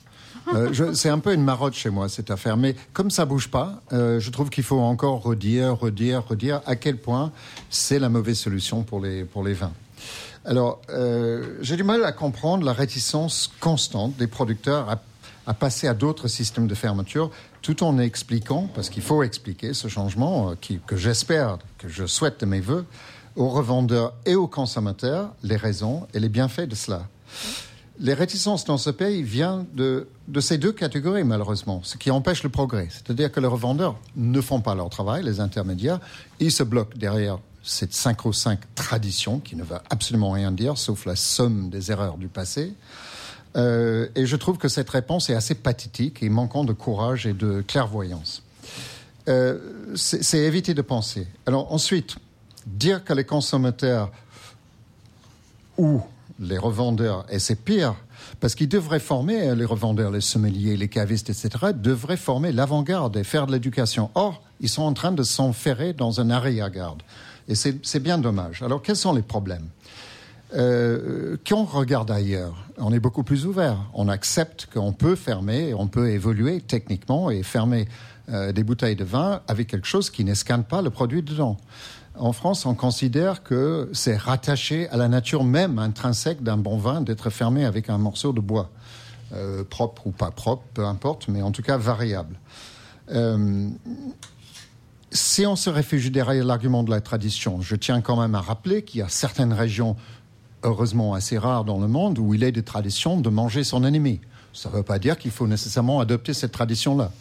Euh, 0.47 0.93
c'est 0.93 1.09
un 1.09 1.19
peu 1.19 1.33
une 1.33 1.43
marotte 1.43 1.73
chez 1.73 1.89
moi 1.89 2.09
cette 2.09 2.31
affaire, 2.31 2.57
mais 2.57 2.75
comme 2.93 3.11
ça 3.11 3.25
bouge 3.25 3.49
pas, 3.49 3.81
euh, 3.93 4.19
je 4.19 4.29
trouve 4.31 4.49
qu'il 4.49 4.63
faut 4.63 4.79
encore 4.79 5.21
redire, 5.21 5.77
redire, 5.77 6.27
redire 6.27 6.61
à 6.65 6.75
quel 6.75 6.97
point 6.97 7.31
c'est 7.69 7.99
la 7.99 8.09
mauvaise 8.09 8.37
solution 8.37 8.83
pour 8.83 8.99
les 8.99 9.23
pour 9.23 9.43
les 9.43 9.53
vins. 9.53 9.73
Alors, 10.43 10.81
euh, 10.89 11.57
j'ai 11.61 11.75
du 11.75 11.83
mal 11.83 12.03
à 12.03 12.11
comprendre 12.11 12.65
la 12.65 12.73
réticence 12.73 13.51
constante 13.59 14.17
des 14.17 14.25
producteurs 14.25 14.89
à, 14.89 14.99
à 15.45 15.53
passer 15.53 15.87
à 15.87 15.93
d'autres 15.93 16.27
systèmes 16.27 16.67
de 16.67 16.75
fermeture 16.75 17.29
tout 17.61 17.83
en 17.83 17.99
expliquant, 17.99 18.67
parce 18.73 18.89
qu'il 18.89 19.03
faut 19.03 19.21
expliquer 19.21 19.75
ce 19.75 19.87
changement 19.87 20.55
qui, 20.59 20.79
que 20.87 20.97
j'espère, 20.97 21.59
que 21.77 21.87
je 21.87 22.07
souhaite 22.07 22.39
de 22.41 22.47
mes 22.47 22.59
voeux, 22.59 22.85
aux 23.35 23.49
revendeurs 23.49 24.13
et 24.25 24.35
aux 24.35 24.47
consommateurs 24.47 25.29
les 25.43 25.57
raisons 25.57 26.07
et 26.15 26.19
les 26.19 26.29
bienfaits 26.29 26.67
de 26.67 26.75
cela. 26.75 27.07
Les 28.01 28.15
réticences 28.15 28.65
dans 28.65 28.79
ce 28.79 28.89
pays 28.89 29.21
viennent 29.21 29.67
de, 29.75 30.07
ces 30.39 30.57
deux 30.57 30.71
catégories, 30.71 31.23
malheureusement, 31.23 31.81
ce 31.83 31.97
qui 31.97 32.09
empêche 32.09 32.41
le 32.41 32.49
progrès. 32.49 32.87
C'est-à-dire 32.89 33.31
que 33.31 33.39
les 33.39 33.45
revendeurs 33.47 33.95
ne 34.15 34.41
font 34.41 34.59
pas 34.59 34.73
leur 34.73 34.89
travail, 34.89 35.23
les 35.23 35.39
intermédiaires, 35.39 35.99
ils 36.39 36.51
se 36.51 36.63
bloquent 36.63 36.97
derrière 36.97 37.37
cette 37.61 37.93
5 37.93 38.25
ou 38.25 38.33
5 38.33 38.59
tradition 38.73 39.39
qui 39.39 39.55
ne 39.55 39.63
veut 39.63 39.77
absolument 39.91 40.31
rien 40.31 40.51
dire, 40.51 40.79
sauf 40.79 41.05
la 41.05 41.15
somme 41.15 41.69
des 41.69 41.91
erreurs 41.91 42.17
du 42.17 42.27
passé. 42.27 42.73
Euh, 43.55 44.07
et 44.15 44.25
je 44.25 44.35
trouve 44.35 44.57
que 44.57 44.67
cette 44.67 44.89
réponse 44.89 45.29
est 45.29 45.35
assez 45.35 45.53
pathétique 45.53 46.23
et 46.23 46.29
manquant 46.29 46.63
de 46.63 46.73
courage 46.73 47.27
et 47.27 47.33
de 47.33 47.61
clairvoyance. 47.61 48.41
Euh, 49.27 49.59
c'est 49.93 50.39
éviter 50.39 50.73
de 50.73 50.81
penser. 50.81 51.27
Alors 51.45 51.71
ensuite, 51.71 52.15
dire 52.65 53.03
que 53.03 53.13
les 53.13 53.25
consommateurs 53.25 54.11
ou 55.77 56.01
les 56.41 56.57
revendeurs, 56.57 57.25
et 57.29 57.39
c'est 57.39 57.55
pire, 57.55 57.95
parce 58.39 58.55
qu'ils 58.55 58.69
devraient 58.69 58.99
former, 58.99 59.55
les 59.55 59.65
revendeurs, 59.65 60.11
les 60.11 60.21
sommeliers, 60.21 60.75
les 60.75 60.87
cavistes, 60.87 61.29
etc., 61.29 61.49
devraient 61.73 62.17
former 62.17 62.51
l'avant-garde 62.51 63.15
et 63.17 63.23
faire 63.23 63.47
de 63.47 63.51
l'éducation. 63.51 64.09
Or, 64.15 64.41
ils 64.59 64.69
sont 64.69 64.83
en 64.83 64.93
train 64.93 65.11
de 65.11 65.23
s'enferrer 65.23 65.93
dans 65.93 66.19
un 66.19 66.29
arrière-garde. 66.29 67.03
Et 67.47 67.55
c'est 67.55 67.99
bien 67.99 68.17
dommage. 68.17 68.61
Alors, 68.61 68.81
quels 68.81 68.95
sont 68.95 69.13
les 69.13 69.21
problèmes? 69.21 69.67
Euh, 70.53 71.37
Quand 71.47 71.61
on 71.61 71.65
regarde 71.65 72.11
ailleurs, 72.11 72.55
on 72.77 72.91
est 72.91 72.99
beaucoup 72.99 73.23
plus 73.23 73.45
ouvert. 73.45 73.77
On 73.93 74.09
accepte 74.09 74.67
qu'on 74.73 74.93
peut 74.93 75.15
fermer, 75.15 75.73
on 75.73 75.87
peut 75.87 76.09
évoluer 76.09 76.61
techniquement 76.61 77.29
et 77.29 77.43
fermer 77.43 77.87
euh, 78.29 78.51
des 78.51 78.63
bouteilles 78.63 78.95
de 78.95 79.03
vin 79.03 79.41
avec 79.47 79.67
quelque 79.67 79.87
chose 79.87 80.09
qui 80.09 80.23
n'escanne 80.23 80.63
pas 80.63 80.81
le 80.81 80.89
produit 80.89 81.23
dedans 81.23 81.57
en 82.17 82.33
France, 82.33 82.65
on 82.65 82.75
considère 82.75 83.43
que 83.43 83.89
c'est 83.93 84.17
rattaché 84.17 84.89
à 84.89 84.97
la 84.97 85.07
nature 85.07 85.43
même 85.43 85.79
intrinsèque 85.79 86.43
d'un 86.43 86.57
bon 86.57 86.77
vin 86.77 87.01
d'être 87.01 87.29
fermé 87.29 87.65
avec 87.65 87.89
un 87.89 87.97
morceau 87.97 88.33
de 88.33 88.41
bois, 88.41 88.69
euh, 89.33 89.63
propre 89.63 90.07
ou 90.07 90.11
pas 90.11 90.31
propre, 90.31 90.63
peu 90.73 90.85
importe, 90.85 91.27
mais 91.29 91.41
en 91.41 91.51
tout 91.51 91.61
cas 91.61 91.77
variable. 91.77 92.37
Euh, 93.11 93.69
si 95.11 95.45
on 95.45 95.55
se 95.55 95.69
réfugie 95.69 96.11
derrière 96.11 96.45
l'argument 96.45 96.83
de 96.83 96.91
la 96.91 97.01
tradition, 97.01 97.61
je 97.61 97.75
tiens 97.75 98.01
quand 98.01 98.19
même 98.19 98.35
à 98.35 98.41
rappeler 98.41 98.83
qu'il 98.83 98.99
y 98.99 99.03
a 99.03 99.09
certaines 99.09 99.53
régions, 99.53 99.95
heureusement 100.63 101.13
assez 101.13 101.37
rares 101.37 101.65
dans 101.65 101.79
le 101.79 101.87
monde, 101.87 102.19
où 102.19 102.33
il 102.33 102.43
est 102.43 102.51
de 102.51 102.61
tradition 102.61 103.19
de 103.19 103.29
manger 103.29 103.63
son 103.63 103.83
ennemi. 103.83 104.19
Ça 104.53 104.69
ne 104.69 104.75
veut 104.75 104.83
pas 104.83 104.99
dire 104.99 105.17
qu'il 105.17 105.31
faut 105.31 105.47
nécessairement 105.47 106.01
adopter 106.01 106.33
cette 106.33 106.51
tradition-là. 106.51 107.11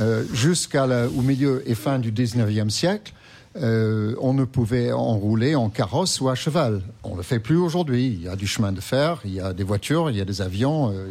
Euh, 0.00 0.24
Jusqu'au 0.32 1.22
milieu 1.22 1.62
et 1.68 1.74
fin 1.74 1.98
du 1.98 2.10
19e 2.10 2.70
siècle, 2.70 3.12
euh, 3.56 4.16
on 4.20 4.34
ne 4.34 4.44
pouvait 4.44 4.90
enrouler 4.90 5.54
en 5.54 5.68
carrosse 5.68 6.20
ou 6.20 6.28
à 6.28 6.34
cheval. 6.34 6.82
On 7.04 7.16
le 7.16 7.22
fait 7.22 7.38
plus 7.38 7.56
aujourd'hui. 7.56 8.06
Il 8.06 8.22
y 8.22 8.28
a 8.28 8.34
du 8.34 8.46
chemin 8.46 8.72
de 8.72 8.80
fer, 8.80 9.20
il 9.24 9.34
y 9.34 9.40
a 9.40 9.52
des 9.52 9.62
voitures, 9.62 10.10
il 10.10 10.16
y 10.16 10.20
a 10.20 10.24
des 10.24 10.42
avions, 10.42 10.90
euh, 10.90 11.08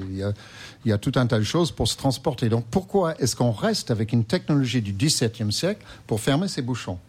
il, 0.84 0.90
y 0.90 0.92
a, 0.92 0.98
tout 0.98 1.14
un 1.16 1.26
tas 1.26 1.40
de 1.40 1.44
choses 1.44 1.72
pour 1.72 1.88
se 1.88 1.96
transporter. 1.96 2.50
Donc 2.50 2.66
pourquoi 2.70 3.16
est-ce 3.20 3.36
qu'on 3.36 3.52
reste 3.52 3.92
avec 3.92 4.12
une 4.12 4.26
technologie 4.26 4.82
du 4.82 4.92
XVIIe 4.92 5.52
siècle 5.52 5.86
pour 6.06 6.20
fermer 6.20 6.50
ces 6.50 6.62
bouchons? 6.62 7.00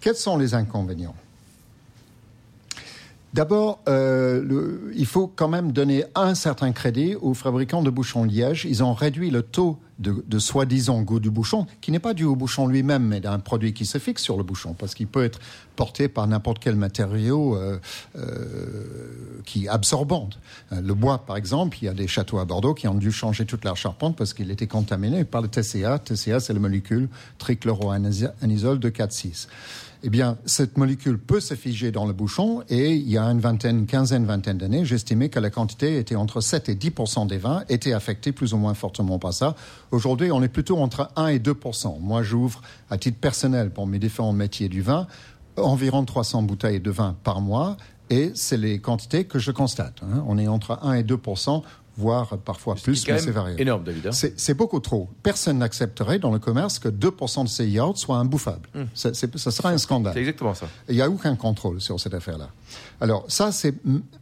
Quels 0.00 0.16
sont 0.16 0.38
les 0.38 0.54
inconvénients? 0.54 1.14
D'abord, 3.38 3.78
euh, 3.88 4.90
il 4.96 5.06
faut 5.06 5.28
quand 5.28 5.46
même 5.46 5.70
donner 5.70 6.02
un 6.16 6.34
certain 6.34 6.72
crédit 6.72 7.14
aux 7.14 7.34
fabricants 7.34 7.84
de 7.84 7.90
bouchons 7.90 8.24
Liège. 8.24 8.66
Ils 8.68 8.82
ont 8.82 8.94
réduit 8.94 9.30
le 9.30 9.42
taux 9.42 9.78
de, 10.00 10.38
soi-disant 10.40 11.02
goût 11.02 11.20
du 11.20 11.30
bouchon, 11.30 11.66
qui 11.80 11.92
n'est 11.92 12.00
pas 12.00 12.14
dû 12.14 12.24
au 12.24 12.34
bouchon 12.34 12.66
lui-même, 12.66 13.04
mais 13.04 13.20
d'un 13.20 13.38
produit 13.38 13.74
qui 13.74 13.86
se 13.86 13.98
fixe 13.98 14.24
sur 14.24 14.36
le 14.38 14.42
bouchon, 14.42 14.74
parce 14.74 14.96
qu'il 14.96 15.06
peut 15.06 15.22
être 15.22 15.38
porté 15.76 16.08
par 16.08 16.26
n'importe 16.26 16.58
quel 16.58 16.74
matériau 16.74 17.56
euh, 17.56 17.78
euh, 18.16 19.42
qui 19.44 19.66
est 19.66 19.68
absorbant. 19.68 20.30
le 20.72 20.94
bois, 20.94 21.18
par 21.18 21.36
exemple, 21.36 21.78
il 21.80 21.84
y 21.84 21.88
a 21.88 21.94
des 21.94 22.08
châteaux 22.08 22.40
à 22.40 22.44
Bordeaux 22.44 22.74
qui 22.74 22.88
ont 22.88 22.94
dû 22.94 23.12
changer 23.12 23.46
toute 23.46 23.64
leur 23.64 23.76
charpente 23.76 24.16
parce 24.16 24.34
qu'il 24.34 24.50
était 24.50 24.66
contaminé 24.66 25.22
par 25.22 25.42
le 25.42 25.48
TCA. 25.48 26.00
TCA, 26.00 26.40
c'est 26.40 26.54
la 26.54 26.58
molécule 26.58 27.08
trichloroanisole 27.38 28.80
de 28.80 28.90
4,6. 28.90 29.46
Eh 30.02 30.10
bien, 30.10 30.38
cette 30.46 30.76
molécule 30.76 31.18
peut 31.18 31.40
se 31.40 31.54
figer 31.54 31.90
dans 31.90 32.06
le 32.06 32.12
bouchon 32.12 32.62
et 32.68 32.94
il 32.94 33.08
y 33.08 33.18
a 33.18 33.24
une 33.24 33.40
vingtaine, 33.40 33.86
quinzaine, 33.86 34.24
vingtaine 34.24 34.58
d'années, 34.58 34.84
j'estimais 34.84 35.28
que 35.28 35.40
la 35.40 35.50
quantité 35.50 35.98
était 35.98 36.14
entre 36.14 36.40
7 36.40 36.68
et 36.68 36.74
10% 36.74 37.26
des 37.26 37.38
vins 37.38 37.64
étaient 37.68 37.92
affectés 37.92 38.32
plus 38.32 38.54
ou 38.54 38.58
moins 38.58 38.74
fortement 38.74 39.18
par 39.18 39.32
ça. 39.32 39.56
Aujourd'hui, 39.90 40.30
on 40.30 40.42
est 40.42 40.48
plutôt 40.48 40.78
entre 40.78 41.10
1 41.16 41.28
et 41.28 41.38
2% 41.38 42.00
Moi, 42.00 42.22
j'ouvre 42.22 42.62
à 42.90 42.98
titre 42.98 43.18
personnel 43.18 43.70
pour 43.70 43.86
mes 43.86 43.98
différents 43.98 44.32
métiers 44.32 44.68
du 44.68 44.82
vin 44.82 45.06
environ 45.56 46.04
300 46.04 46.42
bouteilles 46.42 46.80
de 46.80 46.90
vin 46.90 47.16
par 47.24 47.40
mois 47.40 47.76
et 48.10 48.32
c'est 48.34 48.56
les 48.56 48.78
quantités 48.78 49.24
que 49.24 49.38
je 49.38 49.50
constate. 49.50 50.02
Hein. 50.02 50.24
On 50.26 50.38
est 50.38 50.48
entre 50.48 50.78
1 50.82 50.94
et 50.94 51.02
2 51.02 51.18
voire 51.98 52.38
parfois 52.38 52.76
plus, 52.76 53.06
mais 53.08 53.18
c'est 53.18 53.32
variable. 53.32 53.60
énorme, 53.60 53.82
David. 53.82 54.06
Hein. 54.06 54.10
C'est 54.12 54.54
beaucoup 54.54 54.78
trop. 54.78 55.10
Personne 55.22 55.58
n'accepterait 55.58 56.20
dans 56.20 56.30
le 56.30 56.38
commerce 56.38 56.78
que 56.78 56.88
2% 56.88 57.44
de 57.44 57.48
ces 57.48 57.66
yachts 57.66 57.96
soient 57.96 58.18
imbouffables. 58.18 58.68
Hum. 58.74 58.86
Ça, 58.94 59.12
sera 59.12 59.70
un 59.70 59.78
scandale. 59.78 60.14
C'est 60.14 60.20
exactement 60.20 60.54
ça. 60.54 60.68
Il 60.88 60.94
n'y 60.94 61.02
a 61.02 61.10
aucun 61.10 61.34
contrôle 61.34 61.80
sur 61.80 61.98
cette 61.98 62.14
affaire-là. 62.14 62.50
Alors 63.00 63.24
ça, 63.28 63.50
c'est, 63.50 63.74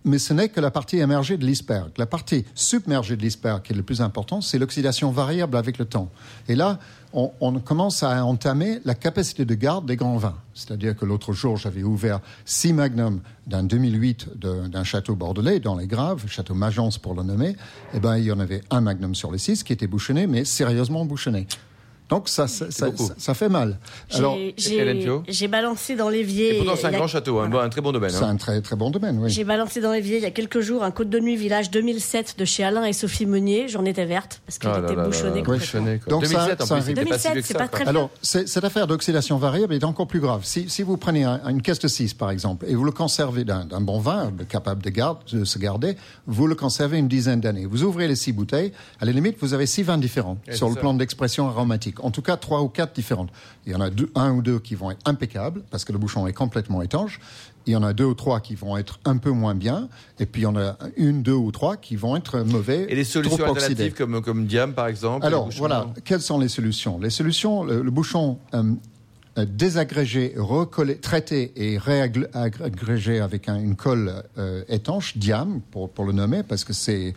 mais 0.05 0.19
ce 0.19 0.33
n'est 0.33 0.49
que 0.49 0.61
la 0.61 0.71
partie 0.71 0.99
émergée 0.99 1.37
de 1.37 1.45
l'iceberg. 1.45 1.91
La 1.99 2.07
partie 2.07 2.45
submergée 2.55 3.17
de 3.17 3.23
l'iceberg, 3.23 3.63
qui 3.63 3.73
est 3.73 3.77
le 3.77 3.83
plus 3.83 4.01
important, 4.01 4.41
c'est 4.41 4.59
l'oxydation 4.59 5.11
variable 5.11 5.57
avec 5.57 5.77
le 5.77 5.85
temps. 5.85 6.09
Et 6.49 6.55
là, 6.55 6.79
on, 7.13 7.59
commence 7.61 8.03
à 8.03 8.25
entamer 8.25 8.81
la 8.85 8.95
capacité 8.95 9.47
de 9.47 9.55
garde 9.55 9.87
des 9.87 9.97
grands 9.97 10.19
vins. 10.19 10.37
C'est-à-dire 10.55 10.95
que 10.95 11.07
l'autre 11.07 11.33
jour, 11.33 11.57
j'avais 11.57 11.83
ouvert 11.83 12.21
six 12.45 12.75
magnums 12.75 13.21
d'un 13.47 13.63
2008 13.63 14.39
d'un 14.39 14.85
château 14.85 15.15
bordelais 15.15 15.59
dans 15.61 15.77
les 15.77 15.87
Graves, 15.87 16.27
château 16.29 16.55
Magence 16.55 16.99
pour 16.99 17.15
le 17.15 17.23
nommer. 17.23 17.57
Eh 17.95 18.01
ben, 18.01 18.19
il 18.19 18.25
y 18.25 18.33
en 18.33 18.41
avait 18.41 18.63
un 18.71 18.81
magnum 18.81 19.15
sur 19.15 19.31
les 19.33 19.39
six 19.39 19.63
qui 19.63 19.73
était 19.73 19.87
bouchonné, 19.87 20.27
mais 20.27 20.45
sérieusement 20.45 21.05
bouchonné. 21.05 21.47
Donc 22.09 22.29
ça, 22.29 22.47
ça, 22.47 22.67
ça, 22.71 23.35
fait 23.35 23.49
mal. 23.49 23.79
Alors, 24.13 24.39
j'ai 24.57 25.49
balancé 25.49 25.97
dans 25.97 26.09
l'évier. 26.09 26.55
Et 26.55 26.59
pourtant, 26.59 26.77
c'est 26.77 26.87
un 26.87 26.93
grand 26.93 27.09
château, 27.09 27.41
un, 27.41 27.53
un, 27.53 27.69
très 27.69 27.81
bon 27.81 27.91
domaine. 27.91 28.11
C'est 28.11 28.23
hein. 28.23 28.29
un 28.29 28.37
très 28.37 28.61
très 28.61 28.77
bon 28.77 28.91
domaine, 28.91 29.19
oui. 29.21 29.29
J'ai 29.29 29.43
balancé 29.43 29.81
dans 29.81 29.93
l'évier 29.93 30.19
il 30.19 30.23
y 30.23 30.27
a 30.27 30.31
quelques 30.31 30.61
jours 30.61 30.85
un 30.85 30.93
Côte 30.93 31.11
de 31.11 31.19
Nuit 31.19 31.37
village 31.37 31.71
2007 31.71 32.37
de 32.39 32.45
chez 32.45 32.63
Alain 32.63 32.85
et 32.85 32.93
Sophie 32.93 33.27
Meunier. 33.27 33.67
J'en 33.69 33.85
étais 33.85 34.05
verte 34.05 34.41
parce 34.47 34.59
qu'elle 34.59 34.71
oh 34.77 34.85
était 34.85 34.95
bouchonnée 34.95 35.43
complètement. 35.43 35.99
Donc 36.09 36.23
2007, 36.23 36.61
en 36.63 36.67
plus, 36.67 36.95
2007, 36.95 37.45
c'est 37.45 37.55
pas, 37.55 37.67
très 37.67 37.85
bien. 37.85 37.91
Alors, 37.91 38.11
cette 38.23 38.65
affaire 38.65 38.87
d'oxydation 38.87 39.37
variable 39.37 39.75
est 39.75 39.85
encore 39.85 40.07
plus 40.07 40.21
grave. 40.21 40.43
Si, 40.45 40.69
si 40.69 40.83
vous 40.83 40.97
prenez 40.97 41.25
une 41.25 41.61
caisse 41.61 41.81
de 41.81 41.89
6, 41.89 42.15
par 42.15 42.31
exemple, 42.31 42.67
et 42.69 42.75
vous 42.77 42.85
le 42.85 42.93
conservez 42.93 43.45
d'un 43.45 43.81
bon 43.81 43.99
vin, 43.99 44.33
capable 44.49 44.83
de, 44.83 44.91
garde, 44.91 45.19
de 45.33 45.45
se 45.45 45.59
garder, 45.59 45.97
vous 46.27 46.47
le 46.47 46.55
conservez 46.55 46.99
une 46.99 47.09
dizaine 47.09 47.41
d'années. 47.41 47.67
Vous 47.67 47.83
ouvrez 47.83 48.07
les 48.07 48.17
six 48.17 48.33
bouteilles, 48.33 48.73
à 49.01 49.05
la 49.05 49.13
limite, 49.13 49.37
vous 49.41 49.55
avez 49.55 49.67
six 49.67 49.83
vins 49.83 49.99
différents 49.99 50.39
sur 50.53 50.69
le 50.69 50.77
plan 50.77 50.95
d'expression 50.95 51.49
aromatique. 51.49 51.96
En 52.03 52.11
tout 52.11 52.23
cas, 52.23 52.37
trois 52.37 52.63
ou 52.63 52.69
quatre 52.69 52.95
différentes. 52.95 53.31
Il 53.67 53.73
y 53.73 53.75
en 53.75 53.81
a 53.81 53.91
deux, 53.91 54.11
un 54.15 54.33
ou 54.33 54.43
deux 54.43 54.59
qui 54.59 54.75
vont 54.75 54.91
être 54.91 55.01
impeccables 55.05 55.63
parce 55.71 55.85
que 55.85 55.93
le 55.93 55.99
bouchon 55.99 56.27
est 56.27 56.33
complètement 56.33 56.83
étanche. 56.83 57.21
Il 57.67 57.73
y 57.73 57.77
en 57.77 57.83
a 57.83 57.93
deux 57.93 58.05
ou 58.05 58.15
trois 58.15 58.41
qui 58.41 58.55
vont 58.55 58.77
être 58.77 59.01
un 59.05 59.17
peu 59.17 59.31
moins 59.31 59.57
bien, 59.57 59.89
et 60.21 60.27
puis 60.27 60.43
il 60.43 60.45
y 60.45 60.47
en 60.47 60.57
a 60.57 60.77
une, 60.97 61.23
deux 61.23 61.33
ou 61.33 61.51
trois 61.51 61.77
qui 61.77 61.97
vont 61.97 62.15
être 62.15 62.39
mauvais. 62.41 62.87
Et 62.89 62.95
les 62.95 63.03
solutions 63.03 63.45
alternatives 63.45 63.95
comme, 63.95 64.23
comme 64.23 64.47
Diam, 64.47 64.73
par 64.73 64.87
exemple 64.87 65.27
Alors, 65.27 65.51
voilà, 65.57 65.89
quelles 66.05 66.21
sont 66.21 66.39
les 66.39 66.49
solutions? 66.49 67.01
Les 67.01 67.11
solutions, 67.11 67.65
le, 67.65 67.91
bouchon 67.91 68.39
euh, 68.55 68.63
euh, 69.39 69.45
désagrégé, 69.45 70.35
recollé, 70.37 70.97
traité 70.97 71.53
et 71.57 71.77
réagrégé 71.77 73.21
avec 73.21 73.49
une 73.49 73.75
colle 73.75 74.23
euh, 74.39 74.63
étanche, 74.69 75.17
Diam, 75.19 75.61
pour, 75.73 75.91
pour 75.91 76.05
le 76.05 76.13
nommer, 76.13 76.43
parce 76.43 76.63
que 76.63 76.73
c'est 76.73 77.15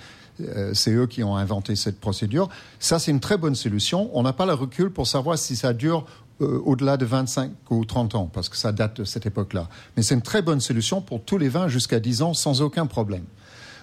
c'est 0.73 0.93
eux 0.93 1.07
qui 1.07 1.23
ont 1.23 1.35
inventé 1.35 1.75
cette 1.75 1.99
procédure. 1.99 2.49
Ça, 2.79 2.99
c'est 2.99 3.11
une 3.11 3.19
très 3.19 3.37
bonne 3.37 3.55
solution. 3.55 4.09
On 4.13 4.23
n'a 4.23 4.33
pas 4.33 4.45
le 4.45 4.53
recul 4.53 4.91
pour 4.91 5.07
savoir 5.07 5.37
si 5.37 5.55
ça 5.55 5.73
dure 5.73 6.05
euh, 6.41 6.61
au-delà 6.63 6.95
de 6.95 7.03
25 7.03 7.51
ou 7.69 7.83
30 7.83 8.15
ans, 8.15 8.29
parce 8.31 8.47
que 8.47 8.55
ça 8.55 8.71
date 8.71 9.01
de 9.01 9.03
cette 9.03 9.25
époque-là. 9.25 9.67
Mais 9.97 10.03
c'est 10.03 10.15
une 10.15 10.21
très 10.21 10.41
bonne 10.41 10.61
solution 10.61 11.01
pour 11.01 11.21
tous 11.21 11.37
les 11.37 11.49
vins 11.49 11.67
jusqu'à 11.67 11.99
10 11.99 12.21
ans 12.21 12.33
sans 12.33 12.61
aucun 12.61 12.85
problème. 12.85 13.25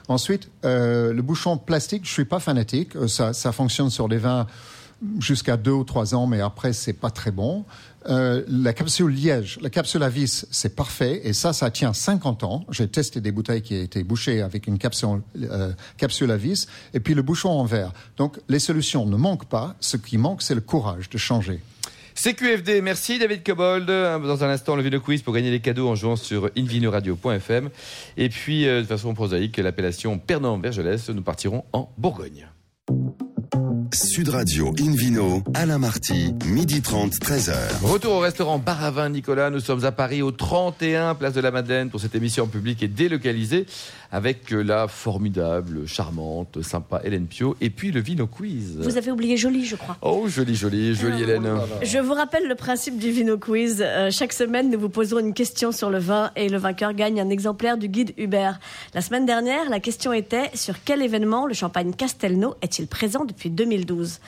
Ensuite, 0.09 0.49
euh, 0.65 1.13
le 1.13 1.21
bouchon 1.21 1.59
plastique, 1.59 2.07
je 2.07 2.11
suis 2.13 2.25
pas 2.25 2.39
fanatique. 2.39 2.93
Ça, 3.09 3.53
fonctionne 3.53 3.91
sur 3.91 4.09
des 4.09 4.17
vins 4.17 4.47
jusqu'à 5.19 5.59
deux 5.59 5.73
ou 5.73 5.85
trois 5.85 6.15
ans, 6.15 6.27
mais 6.27 6.41
après, 6.41 6.73
c'est 6.73 6.95
pas 6.95 7.11
très 7.11 7.31
bon. 7.31 7.67
Euh, 8.09 8.45
la 8.49 8.73
capsule 8.73 9.11
liège, 9.11 9.59
la 9.61 9.71
capsule 9.71 10.03
à 10.03 10.09
vis, 10.09 10.47
c'est 10.51 10.77
parfait. 10.77 11.21
Et 11.25 11.33
ça, 11.33 11.53
ça 11.53 11.71
tient 11.71 11.93
50 11.93 12.45
ans. 12.45 12.65
J'ai 12.71 12.89
testé 12.89 13.21
des 13.21 13.33
bouteilles 13.33 13.63
qui 13.63 13.75
été 13.75 14.05
bouchées 14.05 14.43
avec 14.43 14.67
une 14.67 14.79
capsule, 14.79 15.23
euh, 15.43 15.73
capsule 15.97 16.31
à 16.31 16.37
vis. 16.37 16.69
Et 16.95 17.01
puis 17.01 17.15
le 17.15 17.23
bouchon 17.23 17.51
en 17.51 17.65
verre. 17.65 17.93
Donc 18.17 18.39
les 18.49 18.59
solutions 18.59 19.07
ne 19.07 19.17
manquent 19.17 19.49
pas. 19.49 19.75
Ce 19.81 19.97
qui 19.97 20.19
manque, 20.19 20.43
c'est 20.43 20.55
le 20.55 20.61
courage 20.61 21.11
de 21.11 21.19
changer. 21.19 21.61
CQFD, 22.17 22.81
merci 22.81 23.19
David 23.19 23.45
Cobold. 23.45 23.87
Dans 23.87 24.43
un 24.43 24.49
instant, 24.49 24.75
le 24.75 24.83
Vino 24.83 25.01
Quiz 25.01 25.21
pour 25.21 25.35
gagner 25.35 25.51
des 25.51 25.61
cadeaux 25.61 25.89
en 25.89 25.95
jouant 25.95 26.17
sur 26.17 26.51
invinoradio.fm. 26.57 27.69
Et 28.17 28.31
puis, 28.31 28.67
euh, 28.67 28.81
de 28.81 28.87
façon 28.87 29.13
prosaïque, 29.13 29.59
l'appellation 29.59 30.19
Pernand-Vergelès, 30.19 31.11
nous 31.11 31.23
partirons 31.23 31.65
en 31.75 31.93
Bourgogne. 31.99 32.49
Sud 33.95 34.29
Radio 34.29 34.75
Invino, 34.79 35.43
Alain 35.55 35.79
Marty, 35.79 36.35
midi 36.45 36.81
30, 36.83 37.13
13h. 37.15 37.55
Retour 37.83 38.15
au 38.15 38.19
restaurant 38.19 38.59
Baravin 38.59 39.09
Nicolas. 39.09 39.51
Nous 39.51 39.61
sommes 39.61 39.85
à 39.85 39.93
Paris 39.93 40.23
au 40.23 40.31
31 40.33 41.15
Place 41.15 41.33
de 41.35 41.41
la 41.41 41.51
Madeleine 41.51 41.91
pour 41.91 42.01
cette 42.01 42.15
émission 42.15 42.47
publique 42.47 42.83
et 42.83 42.89
délocalisée 42.89 43.67
avec 44.17 44.51
la 44.51 44.89
formidable, 44.89 45.87
charmante, 45.87 46.63
sympa 46.63 47.03
Hélène 47.05 47.27
Pio 47.27 47.55
et 47.61 47.69
puis 47.69 47.93
le 47.93 48.01
Vino 48.01 48.27
Quiz. 48.27 48.79
Vous 48.81 48.97
avez 48.97 49.11
oublié 49.11 49.37
Jolie, 49.37 49.67
je 49.67 49.77
crois. 49.77 49.99
Oh, 50.01 50.27
jolie, 50.27 50.55
jolie, 50.55 50.95
jolie 50.95 51.23
Hélène. 51.23 51.47
Je 51.83 51.99
vous 51.99 52.15
rappelle 52.15 52.49
le 52.49 52.55
principe 52.55 52.97
du 52.97 53.11
Vino 53.11 53.37
Quiz. 53.37 53.85
Euh, 53.85 54.11
chaque 54.11 54.33
semaine, 54.33 54.71
nous 54.71 54.81
vous 54.81 54.89
posons 54.89 55.19
une 55.19 55.35
question 55.35 55.71
sur 55.71 55.91
le 55.91 55.99
vin 55.99 56.31
et 56.35 56.49
le 56.49 56.57
vainqueur 56.57 56.95
gagne 56.95 57.21
un 57.21 57.29
exemplaire 57.29 57.77
du 57.77 57.89
guide 57.89 58.15
Hubert. 58.17 58.59
La 58.95 59.03
semaine 59.03 59.27
dernière, 59.27 59.69
la 59.69 59.81
question 59.81 60.15
était 60.15 60.51
sur 60.55 60.77
quel 60.83 61.03
événement 61.03 61.47
le 61.47 61.53
champagne 61.53 61.93
Castelnau 61.93 62.55
est-il 62.63 62.87
présent 62.87 63.27
depuis 63.27 63.51
2012 63.51 64.21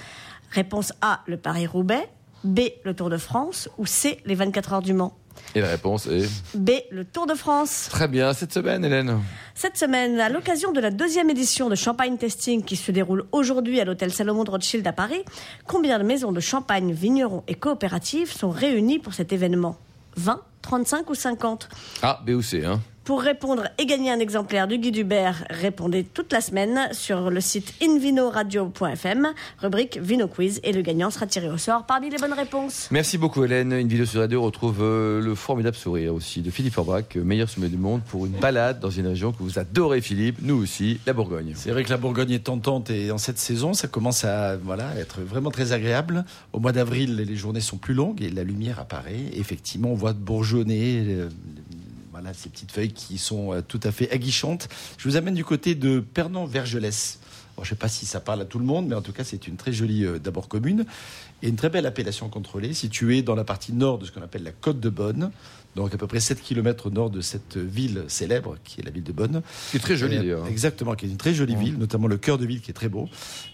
Réponse 0.50 0.92
A, 1.00 1.20
le 1.26 1.38
Paris-Roubaix. 1.38 2.10
B, 2.44 2.60
le 2.84 2.92
Tour 2.92 3.08
de 3.08 3.16
France. 3.16 3.70
Ou 3.78 3.86
C, 3.86 4.18
les 4.26 4.34
24 4.34 4.74
heures 4.74 4.82
du 4.82 4.92
Mans? 4.92 5.16
Et 5.54 5.60
la 5.60 5.68
réponse 5.68 6.06
est 6.06 6.28
B, 6.54 6.70
le 6.90 7.04
Tour 7.04 7.26
de 7.26 7.34
France. 7.34 7.88
Très 7.90 8.08
bien, 8.08 8.32
cette 8.32 8.52
semaine, 8.52 8.84
Hélène. 8.84 9.18
Cette 9.54 9.76
semaine, 9.76 10.20
à 10.20 10.28
l'occasion 10.28 10.72
de 10.72 10.80
la 10.80 10.90
deuxième 10.90 11.30
édition 11.30 11.68
de 11.68 11.74
Champagne 11.74 12.16
Testing 12.16 12.62
qui 12.62 12.76
se 12.76 12.92
déroule 12.92 13.24
aujourd'hui 13.32 13.80
à 13.80 13.84
l'hôtel 13.84 14.12
Salomon 14.12 14.44
de 14.44 14.50
Rothschild 14.50 14.86
à 14.86 14.92
Paris, 14.92 15.24
combien 15.66 15.98
de 15.98 16.04
maisons 16.04 16.32
de 16.32 16.40
champagne, 16.40 16.92
vignerons 16.92 17.44
et 17.48 17.54
coopératives 17.54 18.30
sont 18.32 18.50
réunies 18.50 18.98
pour 18.98 19.14
cet 19.14 19.32
événement? 19.32 19.78
20, 20.16 20.40
35 20.62 21.10
ou 21.10 21.14
50 21.14 21.68
Ah, 22.02 22.20
B 22.26 22.30
ou 22.30 22.42
C, 22.42 22.64
hein 22.64 22.80
pour 23.08 23.22
répondre 23.22 23.68
et 23.78 23.86
gagner 23.86 24.10
un 24.10 24.18
exemplaire 24.18 24.68
du 24.68 24.76
guide 24.76 24.98
Hubert, 24.98 25.46
répondez 25.48 26.04
toute 26.04 26.30
la 26.30 26.42
semaine 26.42 26.90
sur 26.92 27.30
le 27.30 27.40
site 27.40 27.72
invinoradio.fm, 27.82 29.28
rubrique 29.62 29.96
Vino 29.96 30.28
Quiz, 30.28 30.60
et 30.62 30.74
le 30.74 30.82
gagnant 30.82 31.08
sera 31.08 31.26
tiré 31.26 31.48
au 31.48 31.56
sort 31.56 31.86
parmi 31.86 32.10
les 32.10 32.18
bonnes 32.18 32.34
réponses. 32.34 32.86
Merci 32.90 33.16
beaucoup 33.16 33.42
Hélène. 33.42 33.72
Une 33.72 33.88
vidéo 33.88 34.04
sur 34.04 34.20
Radio 34.20 34.42
retrouve 34.42 34.82
euh, 34.82 35.22
le 35.22 35.34
formidable 35.34 35.74
sourire 35.74 36.12
aussi 36.12 36.42
de 36.42 36.50
Philippe 36.50 36.74
Forbach, 36.74 37.16
meilleur 37.16 37.48
sommet 37.48 37.70
du 37.70 37.78
monde, 37.78 38.02
pour 38.02 38.26
une 38.26 38.32
balade 38.32 38.78
dans 38.78 38.90
une 38.90 39.06
région 39.06 39.32
que 39.32 39.42
vous 39.42 39.58
adorez 39.58 40.02
Philippe, 40.02 40.40
nous 40.42 40.62
aussi, 40.62 41.00
la 41.06 41.14
Bourgogne. 41.14 41.54
C'est 41.56 41.70
vrai 41.70 41.84
que 41.84 41.90
la 41.90 41.96
Bourgogne 41.96 42.32
est 42.32 42.44
tentante 42.44 42.90
et 42.90 43.10
en 43.10 43.16
cette 43.16 43.38
saison, 43.38 43.72
ça 43.72 43.88
commence 43.88 44.26
à 44.26 44.58
voilà, 44.58 44.94
être 44.98 45.22
vraiment 45.22 45.50
très 45.50 45.72
agréable. 45.72 46.26
Au 46.52 46.60
mois 46.60 46.72
d'avril, 46.72 47.16
les 47.16 47.36
journées 47.36 47.62
sont 47.62 47.78
plus 47.78 47.94
longues 47.94 48.20
et 48.20 48.28
la 48.28 48.44
lumière 48.44 48.78
apparaît. 48.78 49.30
Effectivement, 49.32 49.92
on 49.92 49.94
voit 49.94 50.12
bourgeonner 50.12 51.04
euh, 51.08 51.30
voilà, 52.20 52.34
ces 52.34 52.48
petites 52.48 52.72
feuilles 52.72 52.92
qui 52.92 53.16
sont 53.16 53.52
euh, 53.52 53.60
tout 53.60 53.78
à 53.84 53.92
fait 53.92 54.10
aguichantes. 54.10 54.68
Je 54.96 55.08
vous 55.08 55.14
amène 55.14 55.34
du 55.34 55.44
côté 55.44 55.76
de 55.76 56.00
Pernan-Vergelès. 56.00 57.20
je 57.56 57.60
ne 57.60 57.64
sais 57.64 57.76
pas 57.76 57.86
si 57.86 58.06
ça 58.06 58.18
parle 58.18 58.40
à 58.40 58.44
tout 58.44 58.58
le 58.58 58.64
monde, 58.64 58.88
mais 58.88 58.96
en 58.96 59.02
tout 59.02 59.12
cas, 59.12 59.22
c'est 59.22 59.46
une 59.46 59.54
très 59.54 59.72
jolie, 59.72 60.04
euh, 60.04 60.18
d'abord 60.18 60.48
commune, 60.48 60.84
et 61.42 61.48
une 61.48 61.54
très 61.54 61.68
belle 61.68 61.86
appellation 61.86 62.28
contrôlée, 62.28 62.74
située 62.74 63.22
dans 63.22 63.36
la 63.36 63.44
partie 63.44 63.72
nord 63.72 64.00
de 64.00 64.04
ce 64.04 64.10
qu'on 64.10 64.22
appelle 64.22 64.42
la 64.42 64.50
Côte 64.50 64.80
de 64.80 64.88
Bonne, 64.88 65.30
donc 65.76 65.94
à 65.94 65.96
peu 65.96 66.08
près 66.08 66.18
7 66.18 66.42
km 66.42 66.88
au 66.88 66.90
nord 66.90 67.10
de 67.10 67.20
cette 67.20 67.56
ville 67.56 68.02
célèbre, 68.08 68.56
qui 68.64 68.80
est 68.80 68.84
la 68.84 68.90
ville 68.90 69.04
de 69.04 69.12
Bonne. 69.12 69.42
Qui 69.70 69.76
est 69.76 69.80
très 69.80 69.96
jolie 69.96 70.16
euh, 70.16 70.18
d'ailleurs. 70.18 70.46
Exactement, 70.48 70.96
qui 70.96 71.06
est 71.06 71.10
une 71.10 71.18
très 71.18 71.34
jolie 71.34 71.54
ville, 71.54 71.78
notamment 71.78 72.08
le 72.08 72.16
cœur 72.16 72.36
de 72.36 72.46
ville 72.46 72.60
qui 72.60 72.72
est 72.72 72.74
très 72.74 72.88
beau. 72.88 73.08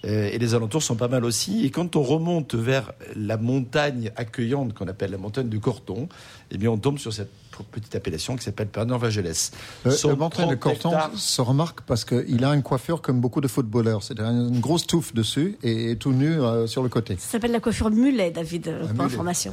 et 0.05 0.39
les 0.39 0.55
alentours 0.55 0.83
sont 0.83 0.97
pas 0.97 1.09
mal 1.09 1.27
aussi. 1.27 1.67
Et 1.67 1.71
quand 1.71 1.97
on 1.97 2.03
remonte 2.03 2.55
vers 2.55 2.93
la 3.15 3.37
montagne 3.37 4.11
accueillante 4.17 4.73
qu'on 4.73 4.89
appelle 4.89 5.11
la 5.11 5.19
montagne 5.19 5.51
du 5.51 5.61
Corton, 5.61 6.09
eh 6.51 6.57
bien 6.57 6.71
on 6.71 6.79
tombe 6.79 6.99
sur 6.99 7.13
cette 7.13 7.44
petite 7.63 7.95
appellation 7.95 8.37
qui 8.37 8.45
s'appelle 8.45 8.69
Pernod 8.69 9.01
Vagelès. 9.01 9.53
Euh, 9.87 9.95
le 10.05 10.17
montagne 10.17 10.51
de 10.51 10.55
Corton 10.55 10.93
se 11.15 11.41
remarque 11.41 11.83
parce 11.83 12.05
qu'il 12.05 12.45
a 12.45 12.55
une 12.55 12.63
coiffure 12.63 13.03
comme 13.03 13.21
beaucoup 13.21 13.41
de 13.41 13.49
footballeurs. 13.49 14.03
C'est 14.03 14.19
une 14.21 14.61
grosse 14.61 14.87
touffe 14.87 15.15
dessus 15.15 15.57
et, 15.63 15.97
tout 15.97 16.13
nu 16.13 16.41
euh, 16.41 16.67
sur 16.67 16.83
le 16.83 16.89
côté. 16.89 17.17
Ça 17.19 17.33
s'appelle 17.33 17.53
la 17.53 17.61
coifure 17.61 17.91
mulet, 17.91 18.31
David, 18.31 18.69
euh, 18.69 18.87
pour 18.87 19.05
information. 19.05 19.53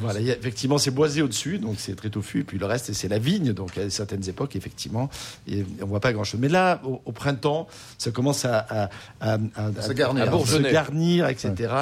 Voilà, 0.00 0.20
effectivement, 0.20 0.78
c'est 0.78 0.92
boisé 0.92 1.22
au-dessus, 1.22 1.58
donc 1.58 1.74
c'est 1.78 1.96
très 1.96 2.08
touffu. 2.08 2.40
Et 2.40 2.44
puis 2.44 2.58
le 2.58 2.66
reste, 2.66 2.92
c'est 2.92 3.08
la 3.08 3.18
vigne. 3.18 3.52
Donc 3.52 3.76
à 3.78 3.90
certaines 3.90 4.28
époques, 4.28 4.54
effectivement, 4.54 5.10
et 5.48 5.64
on 5.82 5.86
voit 5.86 6.00
pas 6.00 6.12
grand-chose. 6.12 6.38
Mais 6.40 6.48
là, 6.48 6.80
au, 6.84 7.12
printemps, 7.12 7.66
ça 7.98 8.12
commence 8.12 8.44
à, 8.44 8.90
se 9.20 9.92
garnir, 9.92 10.32
à 10.32 10.46
se 10.46 10.58
garnir 10.58 11.28
etc. 11.28 11.74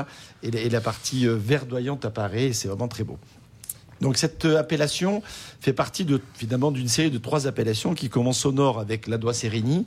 Et, 0.43 0.49
et, 0.49 0.71
la 0.71 0.81
partie 0.81 1.27
verdoyante 1.27 2.07
apparaît. 2.07 2.47
Et 2.47 2.53
c'est 2.55 2.69
vraiment 2.69 2.89
très 2.89 3.05
beau. 3.05 3.19
Donc 4.01 4.17
cette 4.17 4.45
euh, 4.45 4.59
appellation 4.59 5.23
fait 5.61 5.73
partie 5.73 6.05
de, 6.05 6.21
d'une 6.41 6.89
série 6.89 7.11
de 7.11 7.19
trois 7.19 7.47
appellations 7.47 7.95
qui 7.95 8.09
commencent 8.09 8.47
au 8.47 8.53
nord 8.53 8.79
avec 8.79 9.07
la 9.07 9.19
Sérigny, 9.33 9.87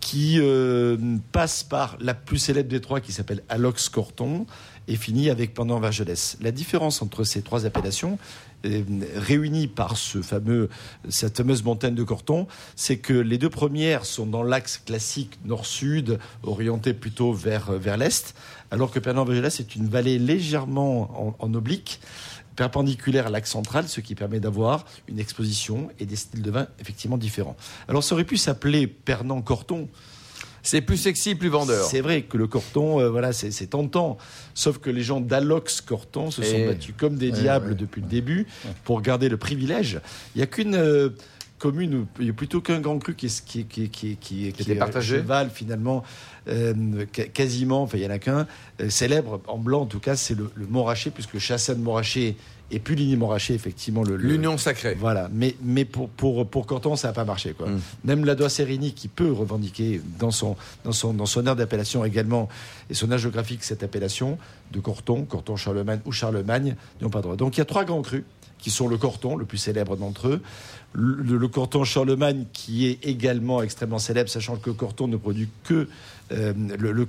qui 0.00 0.36
euh, 0.38 0.96
passe 1.32 1.64
par 1.64 1.96
la 2.00 2.14
plus 2.14 2.38
célèbre 2.38 2.68
des 2.68 2.80
trois 2.80 3.00
qui 3.00 3.12
s'appelle 3.12 3.42
Alox 3.48 3.88
Corton 3.88 4.46
et 4.88 4.96
finit 4.96 5.30
avec 5.30 5.52
Pendant 5.52 5.80
Vergelès. 5.80 6.36
La 6.40 6.52
différence 6.52 7.02
entre 7.02 7.24
ces 7.24 7.42
trois 7.42 7.66
appellations, 7.66 8.18
euh, 8.64 8.82
réunies 9.16 9.66
par 9.66 9.96
ce 9.96 10.22
fameux, 10.22 10.68
cette 11.08 11.36
fameuse 11.36 11.64
montagne 11.64 11.94
de 11.94 12.04
Corton, 12.04 12.46
c'est 12.76 12.98
que 12.98 13.12
les 13.12 13.36
deux 13.36 13.50
premières 13.50 14.04
sont 14.04 14.26
dans 14.26 14.42
l'axe 14.42 14.78
classique 14.78 15.38
nord-sud, 15.44 16.18
orienté 16.42 16.94
plutôt 16.94 17.32
vers, 17.32 17.72
vers 17.72 17.96
l'est, 17.96 18.34
alors 18.70 18.90
que 18.90 18.98
Pendant 18.98 19.24
Vergelès 19.24 19.58
est 19.60 19.74
une 19.74 19.88
vallée 19.88 20.18
légèrement 20.18 21.36
en, 21.40 21.44
en 21.44 21.54
oblique 21.54 22.00
perpendiculaire 22.56 23.26
à 23.26 23.30
l'axe 23.30 23.50
central, 23.50 23.86
ce 23.88 24.00
qui 24.00 24.14
permet 24.14 24.40
d'avoir 24.40 24.84
une 25.08 25.18
exposition 25.18 25.88
et 26.00 26.06
des 26.06 26.16
styles 26.16 26.42
de 26.42 26.50
vin 26.50 26.66
effectivement 26.80 27.18
différents. 27.18 27.56
Alors 27.88 28.02
ça 28.02 28.14
aurait 28.14 28.24
pu 28.24 28.36
s'appeler 28.36 28.86
Pernand-Corton. 28.86 29.88
C'est 30.62 30.80
plus 30.80 30.96
sexy, 30.96 31.36
plus 31.36 31.48
vendeur. 31.48 31.86
C'est 31.86 32.00
vrai 32.00 32.22
que 32.22 32.36
le 32.36 32.48
Corton, 32.48 32.98
euh, 33.00 33.08
voilà, 33.08 33.32
c'est 33.32 33.66
tentant. 33.68 34.18
Sauf 34.52 34.78
que 34.78 34.90
les 34.90 35.02
gens 35.02 35.20
d'Alox 35.20 35.80
Corton 35.80 36.32
se 36.32 36.42
sont 36.42 36.66
battus 36.66 36.92
comme 36.98 37.16
des 37.16 37.30
Ouais, 37.30 37.38
diables 37.38 37.68
ouais. 37.68 37.74
depuis 37.76 38.00
le 38.00 38.08
début 38.08 38.48
pour 38.82 39.00
garder 39.00 39.28
le 39.28 39.36
privilège. 39.36 40.00
Il 40.34 40.38
n'y 40.38 40.42
a 40.42 40.48
qu'une 40.48 40.74
euh, 40.74 41.10
commune, 41.58 42.06
il 42.20 42.26
y 42.26 42.30
a 42.30 42.32
plutôt 42.32 42.60
qu'un 42.60 42.80
grand 42.80 42.98
cru 42.98 43.14
qui, 43.14 43.26
est- 43.26 43.44
qui, 43.44 43.64
qui, 43.64 43.88
qui, 43.88 44.16
qui, 44.16 44.52
qui 44.52 44.62
était 44.62 44.72
est 44.72 44.74
partagé. 44.76 45.16
cheval 45.16 45.50
finalement, 45.50 46.02
euh, 46.48 47.04
quasiment, 47.32 47.82
enfin 47.82 47.98
il 47.98 48.04
y 48.04 48.06
en 48.06 48.10
a 48.10 48.18
qu'un, 48.18 48.46
euh, 48.80 48.90
célèbre 48.90 49.40
en 49.46 49.58
blanc 49.58 49.82
en 49.82 49.86
tout 49.86 50.00
cas, 50.00 50.16
c'est 50.16 50.34
le, 50.34 50.50
le 50.54 50.66
Montrachet, 50.66 51.10
puisque 51.10 51.38
Chassagne 51.38 51.78
Montrachet 51.78 52.36
et 52.72 52.80
Puligny-Montrachet, 52.80 53.54
effectivement, 53.54 54.02
le, 54.02 54.16
le- 54.16 54.28
L'union 54.28 54.58
sacrée. 54.58 54.96
voilà, 54.98 55.30
mais, 55.32 55.54
mais 55.62 55.84
pour, 55.84 56.08
pour, 56.08 56.46
pour 56.48 56.66
Corton, 56.66 56.96
ça 56.96 57.08
n'a 57.08 57.14
pas 57.14 57.24
marché. 57.24 57.52
Quoi. 57.56 57.68
Mm. 57.68 57.80
Même 58.04 58.24
la 58.24 58.34
Doigt 58.34 58.48
Sérigny, 58.48 58.92
qui 58.92 59.06
peut 59.06 59.30
revendiquer 59.30 60.00
dans 60.18 60.32
son, 60.32 60.56
dans 60.84 60.90
son, 60.92 61.14
dans 61.14 61.26
son 61.26 61.46
aire 61.46 61.54
d'appellation 61.54 62.04
également, 62.04 62.48
et 62.90 62.94
son 62.94 63.10
aire 63.12 63.18
géographique, 63.18 63.62
cette 63.62 63.84
appellation 63.84 64.36
de 64.72 64.80
Corton, 64.80 65.24
Corton-Charlemagne 65.26 66.00
ou 66.06 66.12
Charlemagne, 66.12 66.74
n'ont 67.00 67.08
pas 67.10 67.20
droit. 67.22 67.36
Donc 67.36 67.56
il 67.56 67.60
y 67.60 67.62
a 67.62 67.66
trois 67.66 67.84
grands 67.84 68.02
crus, 68.02 68.24
qui 68.58 68.70
sont 68.70 68.88
le 68.88 68.96
Corton, 68.96 69.36
le 69.36 69.44
plus 69.44 69.58
célèbre 69.58 69.96
d'entre 69.96 70.26
eux, 70.26 70.42
le, 70.96 71.36
le 71.36 71.48
Corton-Charlemagne, 71.48 72.46
qui 72.52 72.86
est 72.86 73.04
également 73.04 73.62
extrêmement 73.62 73.98
célèbre, 73.98 74.30
sachant 74.30 74.56
que 74.56 74.70
Corton 74.70 75.08
ne 75.08 75.16
produit 75.16 75.48
que, 75.64 75.88
euh, 76.32 76.52
le, 76.78 76.92
le 76.92 77.06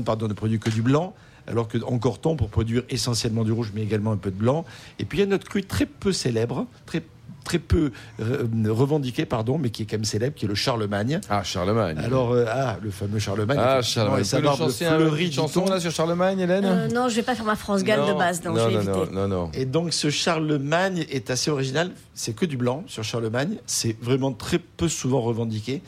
pardon, 0.00 0.26
ne 0.28 0.32
produit 0.32 0.58
que 0.58 0.70
du 0.70 0.82
blanc, 0.82 1.14
alors 1.46 1.68
qu'en 1.68 1.98
Corton, 1.98 2.36
pour 2.36 2.50
produire 2.50 2.82
essentiellement 2.90 3.44
du 3.44 3.52
rouge, 3.52 3.70
mais 3.74 3.82
également 3.82 4.12
un 4.12 4.16
peu 4.16 4.30
de 4.30 4.36
blanc. 4.36 4.64
Et 4.98 5.04
puis 5.04 5.18
il 5.18 5.20
y 5.20 5.24
a 5.24 5.26
notre 5.26 5.48
cru 5.48 5.62
très 5.62 5.86
peu 5.86 6.12
célèbre, 6.12 6.66
très, 6.84 7.02
très 7.48 7.58
peu 7.58 7.90
euh, 8.20 8.46
revendiqué, 8.68 9.24
pardon, 9.24 9.56
mais 9.56 9.70
qui 9.70 9.82
est 9.82 9.86
quand 9.86 9.96
même 9.96 10.04
célèbre, 10.04 10.34
qui 10.36 10.44
est 10.44 10.48
le 10.48 10.54
Charlemagne. 10.54 11.18
Ah, 11.30 11.42
Charlemagne. 11.42 11.96
Alors, 11.98 12.32
euh, 12.32 12.44
ah, 12.46 12.76
le 12.82 12.90
fameux 12.90 13.18
Charlemagne. 13.18 13.56
ah, 13.58 13.80
Charlemagne. 13.80 14.20
et 14.20 14.24
sa 14.24 14.40
barbe 14.42 14.58
chanter 14.58 14.84
un- 14.84 14.96
fleurie 14.96 15.32
chanson 15.32 15.64
là 15.64 15.80
sur 15.80 15.90
Charlemagne, 15.90 16.40
Hélène 16.40 16.64
Euh, 16.66 16.88
non, 16.88 17.08
je 17.08 17.16
vais 17.16 17.22
pas 17.22 17.34
faire 17.34 17.46
ma 17.46 17.56
France 17.56 17.84
Gall 17.84 18.06
de 18.06 18.12
base, 18.12 18.44
non, 18.44 18.54
je 18.54 18.58
vais 18.68 18.74
non, 18.74 18.80
éviter. 18.80 19.14
non, 19.14 19.22
non, 19.22 19.28
non. 19.28 19.50
Et 19.54 19.64
donc 19.64 19.94
ce 19.94 20.10
Charlemagne 20.10 21.06
est 21.10 21.30
assez 21.30 21.50
original. 21.50 21.90
C'est 22.14 22.34
que 22.36 22.44
du 22.44 22.58
blanc 22.58 22.84
sur 22.86 23.02
Charlemagne. 23.02 23.56
C'est 23.66 23.96
vraiment 24.02 24.32
très 24.32 24.58
peu 24.58 24.88
souvent 24.88 25.22
revendiqué. 25.22 25.80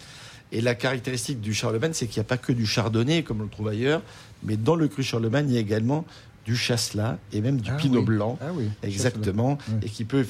Et 0.53 0.63
la 0.63 0.75
caractéristique 0.75 1.41
du 1.43 1.53
Charlemagne, 1.53 1.93
c'est 1.93 2.07
qu'il 2.07 2.21
n'y 2.21 2.25
a 2.27 2.29
pas 2.29 2.39
que 2.39 2.53
du 2.53 2.65
chardonnay 2.67 3.23
comme 3.23 3.41
on 3.41 3.45
le 3.45 3.51
trouve 3.51 3.69
ailleurs, 3.69 4.01
mais 4.43 4.57
dans 4.57 4.77
le 4.77 4.89
cru 4.89 5.03
Charlemagne, 5.03 5.47
il 5.51 5.55
y 5.55 5.59
a 5.59 5.61
également 5.61 6.05
du 6.51 6.57
chasselas 6.57 7.17
et 7.33 7.41
même 7.41 7.61
du 7.61 7.71
Ah 7.73 7.77
pinot 7.77 8.01
oui. 8.01 8.05
blanc. 8.07 8.39
Ah 8.41 8.47
oui. 8.53 8.65
Exactement, 8.83 9.57
Oui. 9.69 9.75
et 9.85 9.89
qui 9.89 10.05
peut 10.05 10.25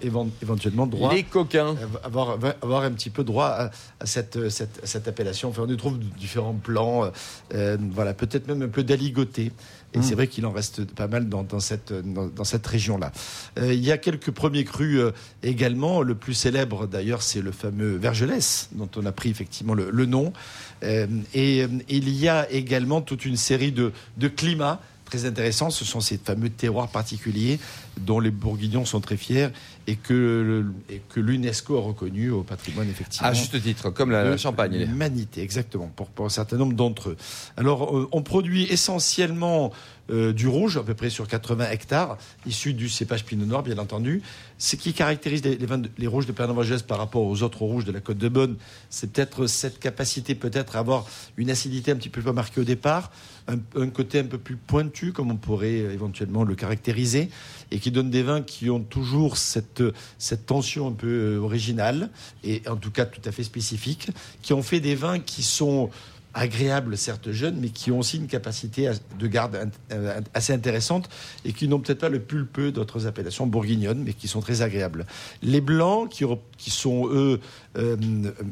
éventuellement 0.00 0.86
droit 0.86 1.12
Les 1.12 1.22
coquins. 1.22 1.76
avoir, 2.02 2.38
avoir 2.62 2.82
un 2.82 2.92
petit 2.92 3.10
peu 3.10 3.24
droit 3.24 3.46
à, 3.48 3.70
à 4.00 4.06
cette, 4.06 4.48
cette, 4.48 4.80
cette 4.84 5.06
appellation. 5.06 5.50
Enfin, 5.50 5.64
on 5.66 5.70
y 5.72 5.76
trouve 5.76 5.98
différents 5.98 6.54
plans, 6.54 7.04
euh, 7.04 7.10
euh, 7.54 7.76
voilà, 7.92 8.14
peut-être 8.14 8.48
même 8.48 8.62
un 8.62 8.68
peu 8.68 8.82
d'aligoté. 8.82 9.52
Et 9.94 10.02
c'est 10.02 10.14
vrai 10.14 10.26
qu'il 10.26 10.44
en 10.44 10.50
reste 10.50 10.84
pas 10.92 11.06
mal 11.08 11.26
dans, 11.28 11.42
dans 11.42 11.60
cette, 11.60 11.90
dans, 11.90 12.26
dans 12.26 12.44
cette 12.44 12.66
région-là. 12.66 13.12
Euh, 13.58 13.72
il 13.72 13.82
y 13.82 13.90
a 13.92 13.96
quelques 13.96 14.30
premiers 14.30 14.64
crus 14.64 14.98
euh, 14.98 15.12
également. 15.42 16.02
Le 16.02 16.14
plus 16.14 16.34
célèbre, 16.34 16.86
d'ailleurs, 16.86 17.22
c'est 17.22 17.40
le 17.40 17.50
fameux 17.52 17.96
Vergelès, 17.96 18.68
dont 18.72 18.90
on 18.96 19.06
a 19.06 19.12
pris 19.12 19.30
effectivement 19.30 19.72
le, 19.72 19.88
le 19.90 20.04
nom. 20.04 20.34
Euh, 20.82 21.06
et 21.32 21.66
il 21.88 22.10
y 22.10 22.28
a 22.28 22.50
également 22.50 23.00
toute 23.00 23.24
une 23.24 23.36
série 23.38 23.72
de, 23.72 23.92
de 24.18 24.28
climats 24.28 24.80
très 25.06 25.24
intéressants. 25.24 25.70
Ce 25.70 25.84
sont 25.84 26.00
ces 26.00 26.18
fameux 26.18 26.50
terroirs 26.50 26.88
particuliers 26.88 27.58
dont 27.98 28.20
les 28.20 28.30
Bourguignons 28.30 28.84
sont 28.84 29.00
très 29.00 29.16
fiers 29.16 29.48
et 29.86 29.96
que, 29.96 30.12
le- 30.12 30.66
et 30.94 31.00
que 31.08 31.20
l'UNESCO 31.20 31.78
a 31.78 31.80
reconnu 31.80 32.30
au 32.30 32.42
patrimoine 32.42 32.90
effectivement. 32.90 33.28
À 33.28 33.32
juste 33.32 33.60
titre, 33.62 33.90
comme 33.90 34.10
la, 34.10 34.24
la 34.24 34.36
Champagne. 34.36 34.76
L'humanité, 34.76 35.42
exactement, 35.42 35.90
pour, 35.96 36.08
pour 36.08 36.26
un 36.26 36.30
certain 36.30 36.56
nombre 36.58 36.74
d'entre 36.74 37.10
eux. 37.10 37.16
Alors, 37.56 37.96
euh, 37.96 38.08
on 38.12 38.22
produit 38.22 38.64
essentiellement 38.64 39.72
euh, 40.10 40.32
du 40.32 40.46
rouge, 40.46 40.76
à 40.76 40.82
peu 40.82 40.94
près 40.94 41.10
sur 41.10 41.26
80 41.26 41.70
hectares, 41.70 42.16
issu 42.46 42.74
du 42.74 42.88
cépage 42.88 43.24
Pinot 43.24 43.46
Noir, 43.46 43.62
bien 43.62 43.78
entendu. 43.78 44.22
Ce 44.58 44.76
qui 44.76 44.92
caractérise 44.92 45.42
les, 45.44 45.56
vins 45.56 45.82
les 45.98 46.06
rouges 46.06 46.26
de 46.26 46.32
Rogers 46.42 46.84
par 46.86 46.98
rapport 46.98 47.22
aux 47.22 47.42
autres 47.42 47.62
rouges 47.62 47.84
de 47.84 47.92
la 47.92 48.00
Côte 48.00 48.18
de 48.18 48.28
Bonne, 48.28 48.56
c'est 48.88 49.10
peut-être 49.10 49.46
cette 49.46 49.78
capacité 49.78 50.34
peut-être 50.34 50.76
à 50.76 50.78
avoir 50.78 51.06
une 51.36 51.50
acidité 51.50 51.90
un 51.90 51.96
petit 51.96 52.08
peu 52.08 52.22
plus 52.22 52.32
marquée 52.32 52.60
au 52.60 52.64
départ, 52.64 53.10
un, 53.48 53.58
un 53.80 53.88
côté 53.88 54.20
un 54.20 54.24
peu 54.24 54.38
plus 54.38 54.56
pointu, 54.56 55.12
comme 55.12 55.30
on 55.30 55.36
pourrait 55.36 55.80
euh, 55.80 55.92
éventuellement 55.92 56.44
le 56.44 56.54
caractériser, 56.54 57.28
et 57.70 57.78
qui 57.78 57.90
donne 57.90 58.10
des 58.10 58.22
vins 58.22 58.42
qui 58.42 58.70
ont 58.70 58.80
toujours 58.80 59.36
cette, 59.36 59.82
cette 60.18 60.46
tension 60.46 60.88
un 60.88 60.92
peu 60.92 61.06
euh, 61.06 61.38
originale, 61.38 62.10
et 62.44 62.62
en 62.68 62.76
tout 62.76 62.90
cas 62.90 63.06
tout 63.06 63.20
à 63.24 63.32
fait 63.32 63.44
spécifique, 63.44 64.08
qui 64.42 64.52
ont 64.52 64.62
fait 64.62 64.80
des 64.80 64.94
vins 64.94 65.18
qui 65.18 65.42
sont 65.42 65.90
agréables, 66.36 66.96
certes 66.98 67.32
jeunes, 67.32 67.56
mais 67.58 67.70
qui 67.70 67.90
ont 67.90 67.98
aussi 67.98 68.18
une 68.18 68.26
capacité 68.26 68.90
de 69.18 69.26
garde 69.26 69.70
euh, 69.90 70.20
assez 70.34 70.52
intéressante 70.52 71.08
et 71.44 71.52
qui 71.52 71.66
n'ont 71.66 71.80
peut-être 71.80 72.00
pas 72.00 72.10
le 72.10 72.20
pulpeux 72.20 72.70
d'autres 72.70 73.06
appellations 73.06 73.46
bourguignonnes, 73.46 74.02
mais 74.04 74.12
qui 74.12 74.28
sont 74.28 74.40
très 74.40 74.60
agréables. 74.60 75.06
Les 75.42 75.62
blancs, 75.62 76.10
qui, 76.10 76.70
sont 76.70 77.08
eux 77.08 77.40
euh, 77.78 77.96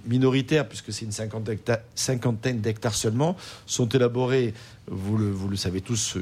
minoritaires, 0.07 0.66
puisque 0.66 0.92
c'est 0.92 1.05
une 1.05 1.12
cinquantaine 1.12 2.61
d'hectares- 2.61 2.94
seulement, 2.94 3.37
sont 3.66 3.88
élaborés, 3.88 4.55
vous 4.88 5.18
le, 5.18 5.31
vous 5.31 5.49
le 5.49 5.57
savez 5.57 5.83
tous, 5.83 6.18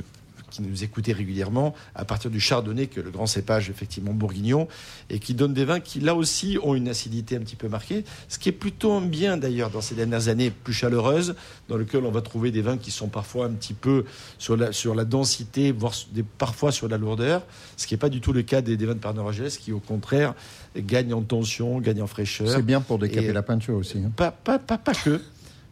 qui 0.52 0.62
nous 0.62 0.84
écoutez 0.84 1.12
régulièrement, 1.12 1.74
à 1.94 2.04
partir 2.04 2.30
du 2.30 2.38
chardonnay, 2.40 2.86
que 2.86 3.00
le 3.00 3.10
grand 3.10 3.26
cépage 3.26 3.70
effectivement 3.70 4.12
bourguignon, 4.12 4.68
et 5.10 5.18
qui 5.18 5.34
donne 5.34 5.54
des 5.54 5.64
vins 5.64 5.80
qui 5.80 6.00
là 6.00 6.14
aussi 6.14 6.58
ont 6.62 6.74
une 6.74 6.88
acidité 6.88 7.36
un 7.36 7.40
petit 7.40 7.56
peu 7.56 7.68
marquée, 7.68 8.04
ce 8.28 8.38
qui 8.38 8.48
est 8.48 8.52
plutôt 8.52 8.92
un 8.92 9.00
bien 9.00 9.36
d'ailleurs 9.36 9.70
dans 9.70 9.80
ces 9.80 9.94
dernières 9.94 10.28
années 10.28 10.50
plus 10.50 10.72
chaleureuses, 10.72 11.34
dans 11.68 11.76
lequel 11.76 12.04
on 12.04 12.10
va 12.10 12.20
trouver 12.22 12.50
des 12.50 12.62
vins 12.62 12.76
qui 12.78 12.90
sont 12.90 13.08
parfois 13.08 13.46
un 13.46 13.50
petit 13.52 13.74
peu 13.74 14.04
sur 14.38 14.56
la, 14.56 14.72
sur 14.72 14.94
la 14.94 15.04
densité, 15.04 15.72
voire 15.72 15.94
des- 16.12 16.22
parfois 16.22 16.70
sur 16.72 16.88
la 16.88 16.98
lourdeur, 16.98 17.42
ce 17.76 17.86
qui 17.86 17.94
n'est 17.94 17.98
pas 17.98 18.08
du 18.08 18.20
tout 18.20 18.32
le 18.32 18.42
cas 18.42 18.60
des, 18.60 18.76
des 18.76 18.86
vins 18.86 18.94
de 18.94 18.98
Pernod 18.98 19.22
qui 19.60 19.72
au 19.72 19.80
contraire 19.80 20.34
gagnent 20.76 21.14
en 21.14 21.22
tension, 21.22 21.80
gagnent 21.80 22.02
en 22.02 22.06
fraîcheur. 22.06 22.48
C'est 22.48 22.62
bien 22.62 22.80
pour 22.80 22.98
décaper 22.98 23.26
Et- 23.28 23.32
la 23.32 23.42
peinture 23.42 23.76
aussi. 23.76 23.98
hein. 23.98 24.10
Pas, 24.16 24.30
pas, 24.30 24.58
pas, 24.58 24.78
pas 24.78 24.94
que. 24.94 25.20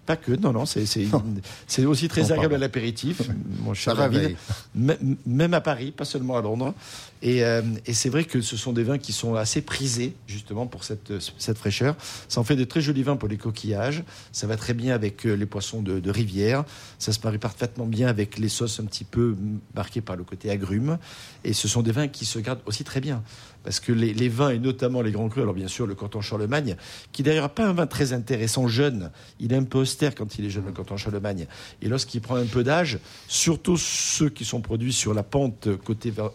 Pas 0.06 0.16
que, 0.16 0.32
non, 0.32 0.52
non, 0.52 0.64
c'est 0.66 1.84
aussi 1.84 2.08
très 2.08 2.32
agréable 2.32 2.54
à 2.54 2.58
l'apéritif, 2.58 3.22
mon 3.60 3.74
cher 3.74 3.94
David. 3.94 4.36
Même 5.26 5.54
à 5.54 5.60
Paris, 5.60 5.92
pas 5.92 6.04
seulement 6.04 6.36
à 6.36 6.42
Londres. 6.42 6.74
Et, 7.22 7.44
euh, 7.44 7.62
et 7.86 7.92
c'est 7.92 8.08
vrai 8.08 8.24
que 8.24 8.40
ce 8.40 8.56
sont 8.56 8.72
des 8.72 8.82
vins 8.82 8.98
qui 8.98 9.12
sont 9.12 9.34
assez 9.34 9.60
prisés, 9.60 10.14
justement, 10.26 10.66
pour 10.66 10.84
cette, 10.84 11.12
fraîcheur. 11.54 11.96
Ça 12.28 12.40
en 12.40 12.44
fait 12.44 12.56
de 12.56 12.64
très 12.64 12.80
jolis 12.80 13.02
vins 13.02 13.16
pour 13.16 13.28
les 13.28 13.36
coquillages. 13.36 14.04
Ça 14.32 14.46
va 14.46 14.56
très 14.56 14.74
bien 14.74 14.94
avec 14.94 15.26
euh, 15.26 15.34
les 15.34 15.46
poissons 15.46 15.82
de, 15.82 16.10
rivière. 16.10 16.64
Ça 16.98 17.12
se 17.12 17.18
marie 17.22 17.38
parfaitement 17.38 17.86
bien 17.86 18.08
avec 18.08 18.38
les 18.38 18.48
sauces 18.48 18.80
un 18.80 18.84
petit 18.84 19.04
peu 19.04 19.36
marquées 19.74 20.00
par 20.00 20.16
le 20.16 20.24
côté 20.24 20.50
agrumes. 20.50 20.98
Et 21.44 21.52
ce 21.52 21.68
sont 21.68 21.82
des 21.82 21.92
vins 21.92 22.08
qui 22.08 22.24
se 22.24 22.38
gardent 22.38 22.62
aussi 22.66 22.84
très 22.84 23.00
bien. 23.00 23.22
Parce 23.62 23.78
que 23.78 23.92
les, 23.92 24.28
vins, 24.28 24.50
et 24.50 24.58
notamment 24.58 25.02
les 25.02 25.12
grands 25.12 25.28
crus, 25.28 25.42
alors 25.42 25.54
bien 25.54 25.68
sûr 25.68 25.86
le 25.86 25.94
canton 25.94 26.22
Charlemagne, 26.22 26.76
qui 27.12 27.22
d'ailleurs 27.22 27.44
n'a 27.44 27.48
pas 27.50 27.66
un 27.66 27.74
vin 27.74 27.86
très 27.86 28.14
intéressant 28.14 28.68
jeune, 28.68 29.10
il 29.38 29.52
est 29.52 29.56
un 29.56 29.64
peu 29.64 29.78
austère 29.78 30.14
quand 30.14 30.38
il 30.38 30.46
est 30.46 30.50
jeune, 30.50 30.64
le 30.64 30.72
canton 30.72 30.96
Charlemagne. 30.96 31.46
Et 31.82 31.88
lorsqu'il 31.88 32.22
prend 32.22 32.36
un 32.36 32.46
peu 32.46 32.64
d'âge, 32.64 32.98
surtout 33.28 33.76
ceux 33.76 34.30
qui 34.30 34.46
sont 34.46 34.62
produits 34.62 34.94
sur 34.94 35.12
la 35.12 35.22
pente 35.22 35.68
côté 35.84 36.10
Ver- 36.10 36.32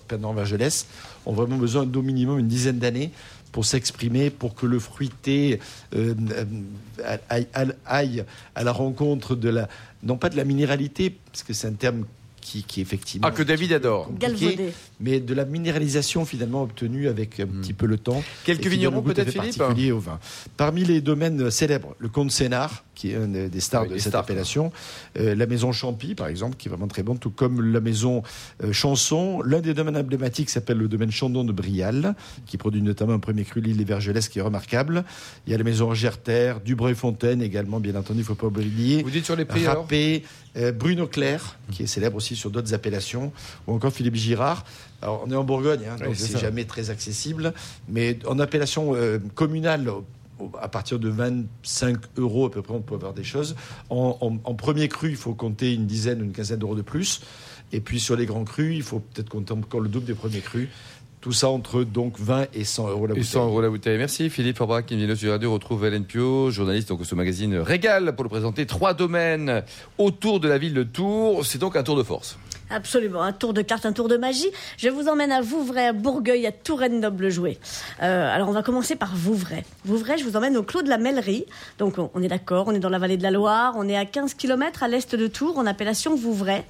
Ont 1.25 1.33
vraiment 1.33 1.57
besoin 1.57 1.85
d'au 1.85 2.01
minimum 2.01 2.38
une 2.39 2.47
dizaine 2.47 2.77
d'années 2.79 3.11
pour 3.51 3.65
s'exprimer, 3.65 4.29
pour 4.29 4.53
que 4.53 4.65
le 4.65 4.79
fruité 4.79 5.59
euh, 5.95 6.13
euh, 6.31 7.17
aille, 7.29 7.47
aille- 7.53 7.75
aille 7.85 8.23
à 8.53 8.63
la 8.63 8.71
rencontre 8.73 9.35
de 9.35 9.49
la, 9.49 9.69
non 10.03 10.17
pas 10.17 10.29
de 10.29 10.35
la 10.35 10.43
minéralité, 10.43 11.15
parce 11.31 11.43
que 11.43 11.53
c'est 11.53 11.67
un 11.67 11.73
terme 11.73 12.05
qui, 12.41 12.63
qui 12.63 12.81
effectivement. 12.81 13.27
Ah, 13.27 13.31
que 13.31 13.41
David 13.43 13.71
adore. 13.73 14.11
Galvaudé. 14.19 14.71
Mais 14.99 15.19
de 15.19 15.34
la 15.34 15.45
minéralisation 15.45 16.25
finalement 16.25 16.63
obtenue 16.63 17.08
avec 17.08 17.39
un 17.39 17.47
petit 17.47 17.73
peu 17.73 17.86
le 17.86 17.97
temps. 17.97 18.23
Quelques 18.45 18.67
vignerons 18.67 19.01
peut-être, 19.01 19.31
Philippe 19.31 19.58
particulier 19.58 19.91
au 19.91 19.99
vin. 19.99 20.19
Parmi 20.58 20.84
les 20.86 21.01
domaines 21.01 21.51
célèbres, 21.51 21.95
le 21.99 22.10
comte 22.10 22.31
Sénard, 22.31 22.84
qui 22.95 23.12
est 23.12 23.15
un 23.15 23.27
des 23.27 23.60
stars 23.60 23.84
Oui, 23.84 23.89
de 23.89 23.93
des 23.95 23.99
cette 23.99 24.12
stars, 24.12 24.21
appellation, 24.21 24.71
euh, 25.19 25.36
la 25.36 25.45
maison 25.45 25.71
Champy, 25.71 26.15
par 26.15 26.27
exemple, 26.27 26.55
qui 26.58 26.67
est 26.67 26.71
vraiment 26.71 26.88
très 26.88 27.03
bonne, 27.03 27.19
tout 27.19 27.29
comme 27.29 27.62
la 27.73 27.81
maison 27.81 28.23
euh, 28.63 28.71
Chanson. 28.71 29.41
L'un 29.43 29.60
des 29.60 29.73
domaines 29.73 29.97
emblématiques 29.97 30.49
s'appelle 30.49 30.77
le 30.77 30.88
domaine 30.88 31.12
Chandon 31.12 31.43
de 31.43 31.51
Brial, 31.51 32.15
qui 32.45 32.58
produit 32.58 32.81
notamment 32.81 33.13
un 33.13 33.19
premier 33.19 33.43
cru 33.43 33.62
l'île 33.62 33.77
des 33.77 33.84
Vergelès 33.84 34.27
qui 34.29 34.39
est 34.39 34.41
remarquable. 34.41 35.03
Il 35.45 35.51
y 35.51 35.55
a 35.55 35.58
la 35.58 35.63
maison 35.63 35.93
Gerter, 35.93 36.55
Dubreuil-Fontaine 36.63 37.41
également, 37.41 37.79
bien 37.79 37.95
entendu, 37.95 38.19
il 38.19 38.21
ne 38.21 38.27
faut 38.27 38.36
pas 38.36 38.47
oublier. 38.47 39.03
Vous 39.03 39.12
dites 39.12 39.25
sur 39.25 39.36
les 39.36 39.45
prix 39.45 39.65
alors 39.65 39.84
Râpé, 39.84 40.23
euh, 40.58 40.71
Bruno 40.71 41.08
Clair, 41.08 41.58
qui 41.71 41.84
est 41.84 41.88
célèbre 41.88 42.15
aussi 42.15 42.36
sur 42.36 42.49
d'autres 42.49 42.73
appellations, 42.73 43.34
ou 43.67 43.73
encore 43.73 43.91
Philippe 43.91 44.15
Girard. 44.15 44.63
Alors, 45.06 45.24
on 45.28 45.32
est 45.32 45.36
en 45.36 45.44
Bourgogne, 45.44 45.82
hein, 45.88 45.98
donc 46.04 46.15
c'est 46.15 46.39
jamais 46.39 46.65
très 46.65 46.89
accessible, 46.89 47.54
mais 47.88 48.18
en 48.28 48.39
appellation 48.39 48.96
euh, 48.96 49.20
communale, 49.36 49.88
à 50.60 50.68
partir 50.68 50.98
de 50.98 51.10
25 51.10 51.98
euros 52.18 52.48
à 52.48 52.52
peu 52.52 52.62
près, 52.63 52.74
on 52.74 52.82
peut 52.82 52.96
avoir 52.96 53.13
des 53.13 53.24
choses. 53.24 53.56
En, 53.91 54.18
en- 54.20 54.38
en 54.44 54.54
premier 54.56 54.88
cru, 54.88 55.10
il 55.12 55.15
faut 55.15 55.34
compter 55.36 55.74
une 55.76 55.86
dizaine 55.86 56.22
ou 56.22 56.26
une 56.26 56.32
quinzaine 56.34 56.58
d'euros 56.60 56.76
de 56.76 56.82
plus. 56.82 57.22
Et 57.72 57.82
puis 57.82 58.00
sur 58.00 58.15
les 58.15 58.26
grands 58.26 58.44
crus, 58.46 58.76
il 58.76 58.82
faut 58.84 59.00
peut-être 59.00 59.30
compter 59.30 59.54
encore 59.54 59.80
le 59.80 59.89
double 59.89 60.06
des 60.08 60.13
premiers 60.15 60.39
crus. 60.41 60.70
Tout 61.22 61.32
ça 61.32 61.50
entre 61.50 61.84
donc 61.84 62.20
20 62.20 62.48
et 62.54 62.63
100 62.63 62.89
euros 62.89 63.08
la 63.08 63.13
Et 63.13 63.18
bouteille. 63.18 63.24
100 63.32 63.46
euros 63.48 63.62
la 63.62 63.70
bouteille. 63.70 63.98
Merci 63.98 64.30
Philippe 64.30 64.58
Forbach, 64.58 64.86
qui 64.86 64.96
vient 64.96 65.15
sur 65.15 65.32
Radio. 65.32 65.52
Retrouve 65.54 65.84
Hélène 65.86 66.04
Pio, 66.06 66.52
journaliste 66.52 66.89
donc, 66.89 67.04
ce 67.06 67.15
magazine 67.15 67.56
Régal, 67.58 68.13
pour 68.15 68.24
le 68.24 68.30
présenter. 68.30 68.65
Trois 68.68 68.94
domaines 68.94 69.63
autour 69.98 70.39
de 70.39 70.48
la 70.48 70.58
ville 70.60 70.74
de 70.76 70.84
Tours. 70.84 71.44
C'est 71.46 71.58
donc 71.58 71.76
un 71.76 71.84
tour 71.84 71.96
de 71.96 72.04
force. 72.04 72.38
Absolument, 72.71 73.21
un 73.21 73.32
tour 73.32 73.54
de 73.54 73.62
carte, 73.62 73.86
un 73.86 73.93
tour 73.93 74.08
de 74.08 74.17
magie. 74.17 74.49
Je 74.78 74.89
vous 74.89 75.08
emmène 75.08 75.32
à 75.32 75.41
Vouvray, 75.41 75.86
à 75.86 75.93
Bourgueil, 75.93 76.47
à 76.47 76.51
Touraine-Noble-Jouet. 76.51 77.60
Euh, 78.01 78.34
alors 78.34 78.49
on 78.49 78.54
va 78.54 78.63
commencer 78.63 78.95
par 78.95 79.15
Vouvray. 79.15 79.63
Vouvray, 79.86 80.17
je 80.17 80.23
vous 80.23 80.36
emmène 80.36 80.58
au 80.58 80.63
Clos 80.63 80.82
de 80.82 80.89
la 80.89 80.97
Mellerie. 80.97 81.45
Donc 81.78 81.95
on, 81.97 82.23
est 82.23 82.28
d'accord, 82.28 82.65
on 82.67 82.71
est 82.71 82.80
dans 82.80 82.89
la 82.89 82.97
vallée 82.97 83.17
de 83.17 83.23
la 83.23 83.30
Loire, 83.30 83.75
on 83.78 83.88
est 83.88 83.95
à 83.95 84.06
15 84.06 84.34
km 84.34 84.82
à 84.82 84.88
l'est 84.88 85.15
de 85.15 85.28
Tours, 85.28 85.60
en 85.60 85.67
appellation 85.67 86.15
Vouvray. 86.15 86.63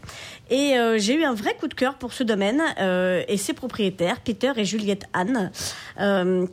Et 0.49 0.77
euh, 0.77 0.97
j'ai 0.97 1.15
eu 1.15 1.23
un 1.23 1.33
vrai 1.33 1.55
coup 1.57 1.69
de 1.69 1.73
cœur 1.73 1.93
pour 1.93 2.11
ce 2.11 2.23
domaine 2.23 2.61
euh, 2.81 3.23
et 3.29 3.37
ses 3.37 3.53
propriétaires, 3.53 4.19
Peter 4.19 4.51
et 4.57 4.65
Juliette 4.65 5.05
Anne, 5.13 5.51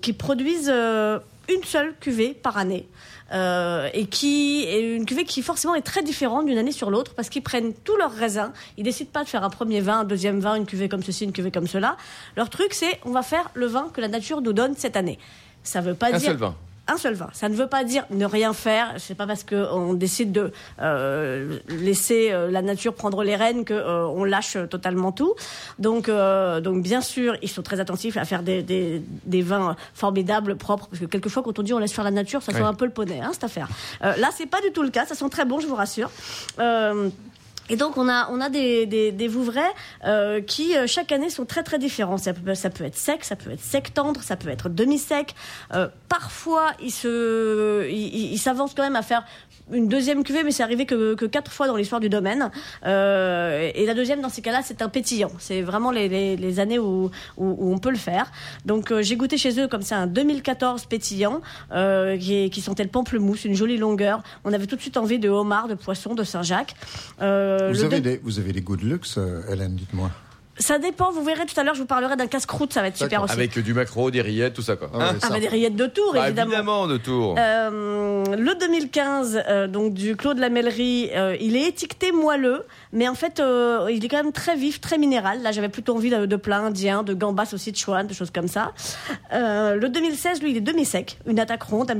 qui 0.01 0.13
produisent 0.13 0.71
une 0.71 1.65
seule 1.65 1.95
cuvée 1.99 2.33
par 2.33 2.59
année. 2.59 2.87
Euh, 3.33 3.89
et 3.95 4.07
qui 4.07 4.65
est 4.65 4.95
une 4.95 5.07
cuvée 5.07 5.25
qui 5.25 5.41
forcément 5.41 5.75
est 5.75 5.81
très 5.83 6.03
différente 6.03 6.45
d'une 6.45 6.59
année 6.59 6.73
sur 6.73 6.91
l'autre 6.91 7.15
parce 7.15 7.31
qu'ils 7.31 7.43
prennent 7.43 7.73
tous 7.73 7.97
leurs 7.97 8.13
raisins. 8.13 8.53
Ils 8.77 8.85
décident 8.85 9.11
pas 9.11 9.25
de 9.25 9.29
faire 9.29 9.43
un 9.43 9.49
premier 9.49 9.81
vin, 9.81 10.01
un 10.01 10.05
deuxième 10.05 10.39
vin, 10.41 10.55
une 10.55 10.67
cuvée 10.67 10.89
comme 10.89 11.03
ceci, 11.03 11.25
une 11.25 11.33
cuvée 11.33 11.51
comme 11.51 11.67
cela. 11.67 11.97
Leur 12.37 12.51
truc, 12.51 12.75
c'est 12.75 13.01
on 13.05 13.11
va 13.11 13.23
faire 13.23 13.51
le 13.55 13.67
vin 13.67 13.89
que 13.93 14.03
la 14.03 14.09
nature 14.09 14.43
nous 14.43 14.53
donne 14.53 14.75
cette 14.77 14.97
année. 14.97 15.19
Ça 15.63 15.81
veut 15.81 15.95
pas 15.95 16.09
Un 16.09 16.19
dire 16.19 16.21
seul 16.21 16.37
vin. 16.37 16.55
Un 16.89 16.97
seul 16.97 17.15
vin. 17.15 17.29
Ça 17.33 17.49
ne 17.49 17.55
veut 17.55 17.69
pas 17.69 17.85
dire 17.85 18.05
ne 18.11 18.27
rien 18.27 18.53
faire. 18.53 18.95
C'est 18.99 19.15
pas 19.15 19.27
parce 19.27 19.45
qu'on 19.45 19.95
décide 19.95 20.33
de 20.33 20.53
euh, 20.81 21.59
laisser 21.69 22.31
euh, 22.33 22.51
la 22.51 22.61
nature 22.61 22.95
prendre 22.95 23.23
les 23.23 23.37
rênes 23.37 23.65
que 23.65 23.75
euh, 23.75 24.07
on 24.07 24.25
lâche 24.25 24.57
totalement 24.69 25.13
tout. 25.13 25.35
Donc, 25.79 26.09
euh, 26.09 26.61
donc 26.61 26.83
bien 26.83 27.01
sûr, 27.01 27.37
ils 27.43 27.49
sont 27.49 27.63
très 27.63 27.79
attentifs 27.79 28.17
à 28.17 28.25
faire 28.25 28.43
des, 28.43 28.63
des, 28.63 29.03
des 29.25 29.43
vins 29.43 29.77
formidables, 29.95 30.57
propres, 30.57 30.89
parce 30.89 31.01
que 31.01 31.07
quelquefois 31.07 31.43
quand 31.43 31.59
on 31.59 31.63
dit 31.63 31.73
on 31.73 31.79
laisse 31.79 31.93
faire 31.93 32.05
la 32.05 32.11
nature, 32.11 32.43
ça 32.43 32.53
sent 32.53 32.61
un 32.63 32.75
peu 32.75 32.85
le 32.85 32.91
poney, 32.91 33.21
hein, 33.21 33.31
cette 33.33 33.45
affaire. 33.45 33.69
Euh, 34.05 34.17
là, 34.17 34.31
c'est 34.37 34.47
pas 34.47 34.61
du 34.61 34.73
tout 34.73 34.83
le 34.83 34.91
cas. 34.91 35.07
Ça 35.07 35.15
sent 35.15 35.29
très 35.31 35.45
bon, 35.45 35.61
je 35.61 35.67
vous 35.67 35.77
rassure. 35.77 36.11
Et 37.69 37.77
donc 37.77 37.97
on 37.97 38.09
a 38.09 38.29
on 38.31 38.41
a 38.41 38.49
des 38.51 38.87
des, 38.87 39.31
euh, 40.05 40.41
qui 40.41 40.77
euh, 40.77 40.87
chaque 40.87 41.13
année 41.13 41.31
sont 41.31 41.45
très 41.45 41.63
très 41.63 41.79
différents. 41.79 42.19
Ça 42.19 42.33
peut 42.33 42.51
être 42.85 42.97
sec, 42.97 43.25
ça 43.25 43.37
peut 43.37 43.51
être 43.51 43.61
sec 43.61 43.95
tendre, 43.95 44.23
ça 44.23 44.37
peut 44.37 44.49
être 44.49 44.69
demi 44.69 44.99
sec. 44.99 45.35
Euh, 45.75 45.89
parfois 46.09 46.73
ils 46.83 46.91
se 46.91 47.89
ils 47.91 48.39
s'avancent 48.39 48.75
quand 48.75 48.83
même 48.83 48.97
à 48.97 49.03
faire 49.03 49.25
une 49.71 49.89
deuxième 49.89 50.25
cuvée, 50.25 50.43
mais 50.43 50.51
c'est 50.51 50.63
arrivé 50.63 50.87
que, 50.87 51.15
que 51.15 51.25
quatre 51.25 51.53
fois 51.53 51.67
dans 51.67 51.77
l'histoire 51.77 52.01
du 52.01 52.09
domaine. 52.09 52.51
Euh, 52.85 53.71
et 53.75 53.87
la 53.87 53.95
deuxième, 53.95 54.21
dans 54.21 54.29
ces 54.29 54.43
cas-là, 54.43 54.61
c'est 54.65 54.83
un 54.83 54.89
pétillant. 54.89 55.31
C'est 55.39 55.63
vraiment 55.63 55.91
les, 55.91 56.09
les, 56.09 56.37
les 56.37 56.61
années 56.61 56.79
où, 56.79 57.11
où, 57.37 57.47
où 57.59 57.73
on 57.73 57.79
peut 57.79 57.91
le 57.91 57.97
faire. 57.97 58.31
Donc 58.65 58.91
euh, 58.91 59.03
j'ai 59.03 59.17
goûté 59.17 59.37
chez 59.37 59.61
eux 59.61 59.69
comme 59.69 59.83
ça 59.83 59.99
un 59.99 60.07
2014 60.07 60.87
pétillant 60.87 61.41
euh, 61.73 62.19
qui, 62.19 62.61
sentait 62.61 62.85
le 62.85 62.91
pamplemousse, 62.91 63.45
une 63.45 63.55
jolie 63.55 63.79
longueur. 63.79 64.23
On 64.45 64.53
avait 64.53 64.67
tout 64.67 64.77
de 64.77 64.81
suite 64.81 64.97
envie 64.97 65.19
de 65.19 65.29
homard, 65.29 65.69
de 65.69 65.75
poisson, 65.75 66.15
de 66.15 66.25
Saint-Jacques. 66.25 66.75
Vous 67.19 67.25
avez, 67.25 68.01
des, 68.01 68.21
vous 68.23 68.39
avez 68.39 68.53
des 68.53 68.61
goûts 68.61 68.77
de 68.77 68.85
luxe, 68.85 69.19
Hélène, 69.51 69.75
dites-moi. 69.75 70.11
Ça 70.59 70.79
dépend, 70.79 71.11
vous 71.11 71.25
verrez 71.25 71.47
tout 71.47 71.59
à 71.59 71.65
l'heure, 71.65 71.75
je 71.75 71.81
vous 71.81 71.87
parlerai 71.87 72.15
d'un 72.15 72.27
casse-croûte, 72.27 72.73
ça 72.75 72.83
va 72.83 72.89
être 72.89 72.97
super 72.99 73.23
aussi. 73.23 73.33
Avec 73.33 73.59
du 73.59 73.73
macro, 73.73 74.11
des 74.11 74.21
rillettes, 74.21 74.53
tout 74.55 74.63
ça 74.63 74.77
quoi. 74.77 74.91
Ah 74.93 74.99
ouais, 75.13 75.19
bah 75.31 75.41
des 75.41 75.49
rillettes 75.49 75.77
de 75.77 75.87
tour, 75.87 76.13
Bah, 76.13 76.27
évidemment. 76.27 76.51
évidemment, 76.53 76.87
de 76.87 76.97
Tours. 76.99 77.35
Euh, 77.39 78.25
le 78.37 78.55
2015, 78.61 79.43
euh, 79.49 79.67
donc 79.67 79.95
du 79.95 80.15
Clos 80.15 80.35
de 80.35 80.41
la 80.41 80.51
Mellerie, 80.51 81.11
euh, 81.15 81.37
il 81.41 81.57
est 81.57 81.69
étiqueté 81.69 82.13
moelleux, 82.13 82.65
mais 82.93 83.09
en 83.09 83.15
fait, 83.15 83.41
euh, 83.41 83.89
il 83.91 84.05
est 84.05 84.09
quand 84.09 84.23
même 84.23 84.33
très 84.33 84.55
vif, 84.57 84.81
très 84.81 84.99
minéral. 84.99 85.43
Là, 85.43 85.53
j'avais 85.53 85.71
plutôt 85.71 85.97
envie 85.97 86.11
de, 86.11 86.27
de 86.27 86.37
plat 86.37 86.59
indien, 86.59 87.03
de 87.03 87.15
gambas 87.15 87.49
aussi, 87.55 87.73
de 87.73 87.77
chouane, 87.79 88.07
de 88.07 88.15
choses 88.15 88.31
comme 88.31 88.49
ça. 88.49 88.73
Euh, 89.33 89.75
le 89.77 89.89
2016, 89.89 90.43
lui, 90.43 90.51
il 90.51 90.57
est 90.59 90.61
demi-sec, 90.61 91.19
une 91.27 91.41
attaque 91.41 91.63
ronde, 91.63 91.91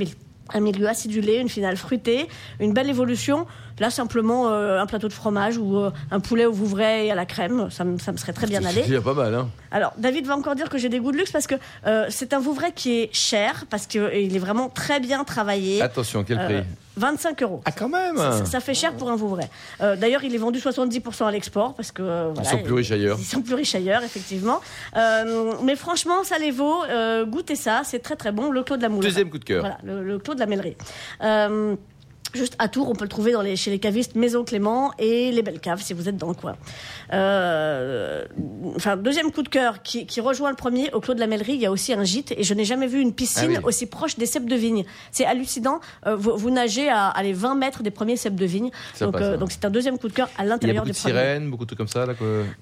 un 0.53 0.59
milieu 0.59 0.87
acidulé, 0.87 1.37
une 1.37 1.49
finale 1.49 1.77
fruitée, 1.77 2.27
une 2.59 2.73
belle 2.73 2.89
évolution. 2.89 3.47
Là, 3.79 3.89
simplement 3.89 4.49
euh, 4.49 4.79
un 4.79 4.85
plateau 4.85 5.07
de 5.07 5.13
fromage 5.13 5.57
ou 5.57 5.77
euh, 5.77 5.91
un 6.11 6.19
poulet 6.19 6.45
au 6.45 6.51
vouvray 6.53 7.07
et 7.07 7.11
à 7.11 7.15
la 7.15 7.25
crème, 7.25 7.69
ça, 7.71 7.83
me- 7.83 7.97
serait 7.97 8.33
très 8.33 8.47
bien 8.47 8.63
allé. 8.63 8.81
C'est 8.83 8.89
déjà 8.89 9.01
pas 9.01 9.13
mal, 9.13 9.33
hein. 9.33 9.49
Alors, 9.71 9.93
David 9.97 10.27
va 10.27 10.35
encore 10.37 10.55
dire 10.55 10.69
que 10.69 10.77
j'ai 10.77 10.89
des 10.89 10.99
goûts 10.99 11.11
de 11.11 11.17
luxe 11.17 11.31
parce 11.31 11.47
que 11.47 11.55
euh, 11.87 12.05
c'est 12.09 12.33
un 12.33 12.39
Vouvray 12.39 12.71
qui 12.73 12.99
est 13.01 13.09
cher, 13.13 13.65
parce 13.71 13.87
qu'il 13.87 14.01
est 14.35 14.39
vraiment 14.39 14.69
très 14.69 14.99
bien 14.99 15.23
travaillé. 15.23 15.81
Attention, 15.81 16.23
quel 16.23 16.37
prix 16.37 16.53
Euh, 16.57 16.61
25 16.95 17.41
euros. 17.41 17.61
Ah, 17.65 17.71
quand 17.71 17.89
même 17.89 18.17
Ça, 18.17 18.31
ça- 18.33 18.45
ça 18.45 18.59
fait 18.59 18.75
cher 18.75 18.93
pour 18.93 19.09
un 19.09 19.15
Vouvray. 19.15 19.47
Euh, 19.81 19.95
D'ailleurs, 19.95 20.23
il 20.23 20.35
est 20.35 20.37
vendu 20.37 20.59
70% 20.59 21.25
à 21.25 21.31
l'export 21.31 21.73
parce 21.73 21.91
que 21.91 22.03
euh, 22.03 22.29
voilà, 22.35 22.47
sont 22.51 22.59
plus 22.59 22.73
riches 22.75 22.91
ailleurs. 22.91 23.17
Ils 23.19 23.25
sont 23.25 23.41
plus 23.41 23.55
riches 23.55 23.73
ailleurs, 23.73 24.03
effectivement. 24.03 24.61
Euh, 24.95 25.53
mais 25.63 25.75
franchement, 25.75 26.23
ça 26.23 26.37
les 26.37 26.51
vaut. 26.51 26.83
Goûtez 27.25 27.55
ça, 27.55 27.81
c'est 27.83 27.99
très 27.99 28.15
très 28.15 28.31
bon. 28.31 28.51
Le 28.51 28.61
Clos 28.61 28.77
de 28.77 28.83
la 28.83 28.89
Moule. 28.89 29.03
Deuxième 29.03 29.31
coup 29.31 29.39
de 29.39 29.43
cœur. 29.45 29.61
Voilà, 29.61 29.77
le, 29.83 30.03
le 30.03 30.19
Clos 30.19 30.35
de 30.35 30.39
la 30.39 30.45
Mêlerie. 30.45 30.75
Juste 32.33 32.55
à 32.59 32.67
Tours, 32.67 32.89
on 32.89 32.93
peut 32.95 33.05
le 33.05 33.09
trouver 33.09 33.31
dans 33.31 33.41
les, 33.41 33.55
chez 33.55 33.69
les 33.71 33.79
cavistes 33.79 34.15
Maison 34.15 34.43
Clément 34.43 34.91
et 34.97 35.31
les 35.31 35.41
Belles 35.43 35.59
Caves 35.59 35.81
si 35.81 35.93
vous 35.93 36.09
êtes 36.09 36.17
dans 36.17 36.29
le 36.29 36.33
coin. 36.33 36.55
Euh, 37.11 38.25
enfin, 38.75 38.97
deuxième 38.97 39.31
coup 39.31 39.43
de 39.43 39.49
cœur 39.49 39.81
qui, 39.83 40.05
qui 40.05 40.19
rejoint 40.21 40.49
le 40.49 40.55
premier, 40.55 40.91
au 40.93 40.99
Clos 40.99 41.13
de 41.13 41.19
la 41.19 41.27
Mêlerie, 41.27 41.53
il 41.53 41.61
y 41.61 41.65
a 41.65 41.71
aussi 41.71 41.93
un 41.93 42.03
gîte 42.03 42.33
et 42.35 42.43
je 42.43 42.53
n'ai 42.53 42.65
jamais 42.65 42.87
vu 42.87 42.99
une 42.99 43.13
piscine 43.13 43.51
Ah 43.55 43.59
oui. 43.59 43.65
aussi 43.65 43.85
proche 43.85 44.17
des 44.17 44.25
cèpes 44.25 44.47
de 44.49 44.55
vigne. 44.55 44.83
C'est 45.11 45.25
hallucinant. 45.25 45.79
Euh, 46.07 46.15
vous, 46.15 46.35
vous 46.35 46.49
nagez 46.49 46.89
à, 46.89 47.07
à 47.09 47.23
les 47.23 47.33
20 47.33 47.55
mètres 47.55 47.83
des 47.83 47.91
premiers 47.91 48.17
cèpes 48.17 48.35
de 48.35 48.45
vigne. 48.45 48.71
Donc, 48.99 49.15
euh, 49.15 49.37
donc 49.37 49.51
c'est 49.51 49.65
un 49.65 49.69
deuxième 49.69 49.97
coup 49.99 50.07
de 50.07 50.13
cœur 50.13 50.29
à 50.37 50.43
Il 50.43 50.45
y 50.45 50.47
a 50.47 50.49
l'intérieur 50.49 50.85
de 50.85 50.91
premier. 50.91 51.13
sirènes, 51.13 51.49
beaucoup 51.51 51.65
de 51.65 51.67
trucs 51.67 51.77
comme 51.77 51.87
ça 51.87 52.05
là. 52.05 52.13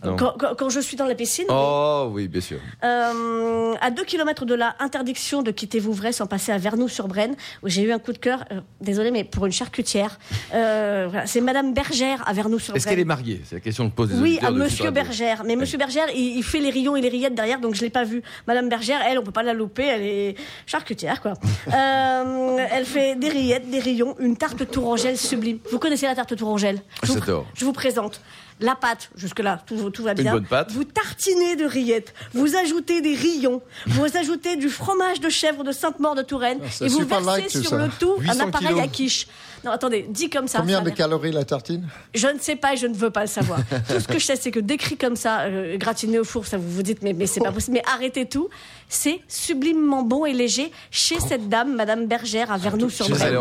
Quand, 0.03 0.15
quand- 0.37 0.55
quand 0.57 0.69
je 0.69 0.79
suis 0.79 0.97
dans 0.97 1.05
la 1.05 1.15
piscine, 1.15 1.45
Oh 1.49 2.09
oui, 2.11 2.27
bien 2.27 2.41
sûr. 2.41 2.57
à 2.81 3.91
2 3.91 4.03
km 4.03 4.45
de 4.45 4.53
là, 4.55 4.75
interdiction 4.79 5.41
de 5.43 5.51
quitter 5.51 5.79
Vouvray 5.79 6.13
sans 6.13 6.27
passer 6.27 6.51
à 6.51 6.57
Vernoux-sur-Brenne, 6.57 7.35
où 7.63 7.69
j'ai 7.69 7.83
eu 7.83 7.91
un 7.91 7.99
coup 7.99 8.13
de 8.13 8.17
cœur, 8.17 8.43
désolé, 8.81 9.11
mais 9.11 9.23
pour 9.23 9.45
une 9.45 9.51
charcutière. 9.65 10.17
Euh, 10.55 11.07
voilà, 11.09 11.27
c'est 11.27 11.39
Madame 11.41 11.73
Bergère 11.73 12.23
à 12.27 12.33
Vernoux-sur-Brenne. 12.33 12.77
Est-ce 12.77 12.87
qu'elle 12.87 12.99
est 12.99 13.05
mariée? 13.05 13.41
C'est 13.47 13.55
la 13.55 13.61
question 13.61 13.87
que 13.89 13.95
pose 13.95 14.09
Oui, 14.19 14.39
à 14.41 14.49
Monsieur. 14.49 14.89
Bergère. 14.89 15.43
Mais 15.45 15.55
Monsieur 15.55 15.77
Bergère, 15.77 16.07
il, 16.15 16.37
il 16.37 16.43
fait 16.43 16.59
les 16.59 16.71
rayons 16.71 16.95
et 16.95 17.01
les 17.01 17.09
rillettes 17.09 17.35
derrière, 17.35 17.59
donc 17.59 17.75
je 17.75 17.81
l'ai 17.81 17.91
pas 17.91 18.03
vu. 18.03 18.23
Madame 18.47 18.69
Bergère, 18.69 18.99
elle, 19.07 19.19
on 19.19 19.23
peut 19.23 19.31
pas 19.31 19.43
la 19.43 19.53
louper, 19.53 19.83
elle 19.85 20.01
est 20.01 20.35
charcutière, 20.65 21.21
quoi. 21.21 21.33
Euh, 21.73 22.57
elle 22.71 22.85
fait 22.85 23.15
des 23.15 23.29
rillettes, 23.29 23.69
des 23.69 23.79
rayons, 23.79 24.15
une 24.19 24.35
tarte 24.35 24.69
tourangelle 24.69 25.17
sublime. 25.17 25.59
Vous 25.71 25.79
connaissez 25.79 26.05
la 26.05 26.15
tarte 26.15 26.35
tourangelle? 26.35 26.81
Je, 27.03 27.11
vous- 27.13 27.19
je 27.53 27.65
vous 27.65 27.73
présente. 27.73 28.21
La 28.59 28.75
pâte, 28.75 29.09
jusque-là, 29.15 29.59
tout, 29.65 29.89
tout 29.89 30.03
va 30.03 30.11
Une 30.11 30.17
bien. 30.21 30.33
bonne 30.33 30.45
pâte. 30.45 30.71
Vous 30.71 30.83
tartinez 30.83 31.55
de 31.55 31.65
rillettes, 31.65 32.13
vous 32.33 32.55
ajoutez 32.55 33.01
des 33.01 33.15
rillons, 33.15 33.61
vous 33.87 34.05
ajoutez 34.17 34.55
du 34.55 34.69
fromage 34.69 35.19
de 35.19 35.29
chèvre 35.29 35.63
de 35.63 35.71
Sainte-Maure 35.71 36.13
de 36.15 36.21
Touraine, 36.21 36.59
Ah, 36.63 36.85
et 36.85 36.87
vous 36.89 36.99
versez 37.05 37.49
sur 37.49 37.69
ça. 37.71 37.77
le 37.77 37.89
tout 37.99 38.15
un 38.19 38.33
800 38.33 38.39
appareil 38.47 38.67
kilos. 38.67 38.83
à 38.83 38.87
quiche. 38.87 39.27
Non, 39.63 39.71
attendez, 39.71 40.05
dit 40.09 40.29
comme 40.29 40.47
ça. 40.47 40.59
Combien 40.59 40.79
ça 40.79 40.83
de 40.83 40.89
calories 40.89 41.31
la 41.31 41.45
tartine? 41.45 41.87
Je 42.15 42.27
ne 42.27 42.39
sais 42.39 42.55
pas 42.55 42.73
et 42.73 42.77
je 42.77 42.87
ne 42.87 42.95
veux 42.95 43.11
pas 43.11 43.21
le 43.21 43.27
savoir. 43.27 43.59
tout 43.87 43.99
ce 43.99 44.07
que 44.07 44.19
je 44.19 44.25
sais, 44.25 44.35
c'est 44.35 44.51
que 44.51 44.59
décrit 44.59 44.97
comme 44.97 45.15
ça, 45.15 45.41
euh, 45.41 45.77
gratiné 45.77 46.17
au 46.19 46.23
four, 46.23 46.45
ça 46.45 46.57
vous 46.57 46.69
vous 46.69 46.83
dites, 46.83 47.01
mais, 47.03 47.13
mais 47.13 47.27
c'est 47.27 47.41
pas 47.41 47.51
possible. 47.51 47.75
Mais 47.75 47.83
arrêtez 47.93 48.25
tout. 48.25 48.49
C'est 48.89 49.21
sublimement 49.27 50.03
bon 50.03 50.25
et 50.25 50.33
léger 50.33 50.71
chez 50.89 51.19
cette 51.19 51.47
dame, 51.49 51.75
Madame 51.75 52.07
Bergère, 52.07 52.49
à 52.51 52.55
Allez, 52.55 52.63
Vernoux-sur-Brenne. 52.63 53.37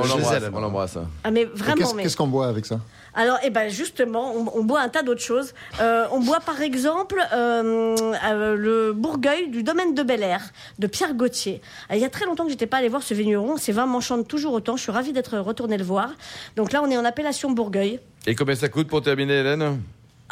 on 0.55 0.61
l'embrasse. 0.61 0.99
Ah, 1.25 1.31
mais 1.31 1.45
vraiment, 1.45 1.77
Qu'est-ce 1.77 1.95
mais. 1.95 2.03
qu'est-ce 2.03 2.17
qu'on 2.17 2.29
boit 2.29 2.49
avec 2.49 2.67
ça? 2.67 2.81
Alors, 3.15 3.39
eh 3.43 3.51
ben 3.51 3.69
justement, 3.69 4.35
on, 4.35 4.65
boit 4.65 4.81
un 4.81 4.89
tas 4.89 5.03
d'autres 5.03 5.21
choses. 5.21 5.55
Euh, 5.81 6.07
on 6.13 6.21
boit 6.21 6.41
par 6.41 6.63
exemple 6.63 7.21
euh, 7.33 7.97
euh, 8.25 8.57
le 8.57 8.93
Bourgueil 8.93 9.49
du 9.49 9.63
domaine 9.63 9.95
de 9.95 10.03
Bel 10.03 10.23
Air 10.23 10.51
de 10.79 10.87
Pierre 10.87 11.15
Gauthier. 11.15 11.61
Il 11.91 11.99
y 11.99 12.05
a 12.05 12.11
très 12.11 12.25
longtemps 12.25 12.45
que 12.45 12.51
j'étais 12.51 12.67
pas 12.67 12.79
allé 12.79 12.89
voir 12.89 13.03
ce 13.03 13.15
vigneron. 13.15 13.57
Ces 13.57 13.73
vins 13.73 13.87
m'enchantent 13.87 14.29
toujours 14.29 14.53
autant. 14.53 14.77
Je 14.77 14.83
suis 14.83 14.93
ravie 14.93 15.13
d'être 15.13 15.39
retournée 15.39 15.77
le 15.77 15.85
voir. 15.85 16.13
Donc 16.57 16.73
là, 16.73 16.83
on 16.83 16.91
est 16.91 16.97
en 16.97 17.05
appellation 17.05 17.51
Bourgueil. 17.51 18.01
Et 18.27 18.35
combien 18.35 18.55
ça 18.55 18.69
coûte 18.69 18.89
pour 18.89 19.03
terminer, 19.03 19.35
Hélène? 19.35 19.81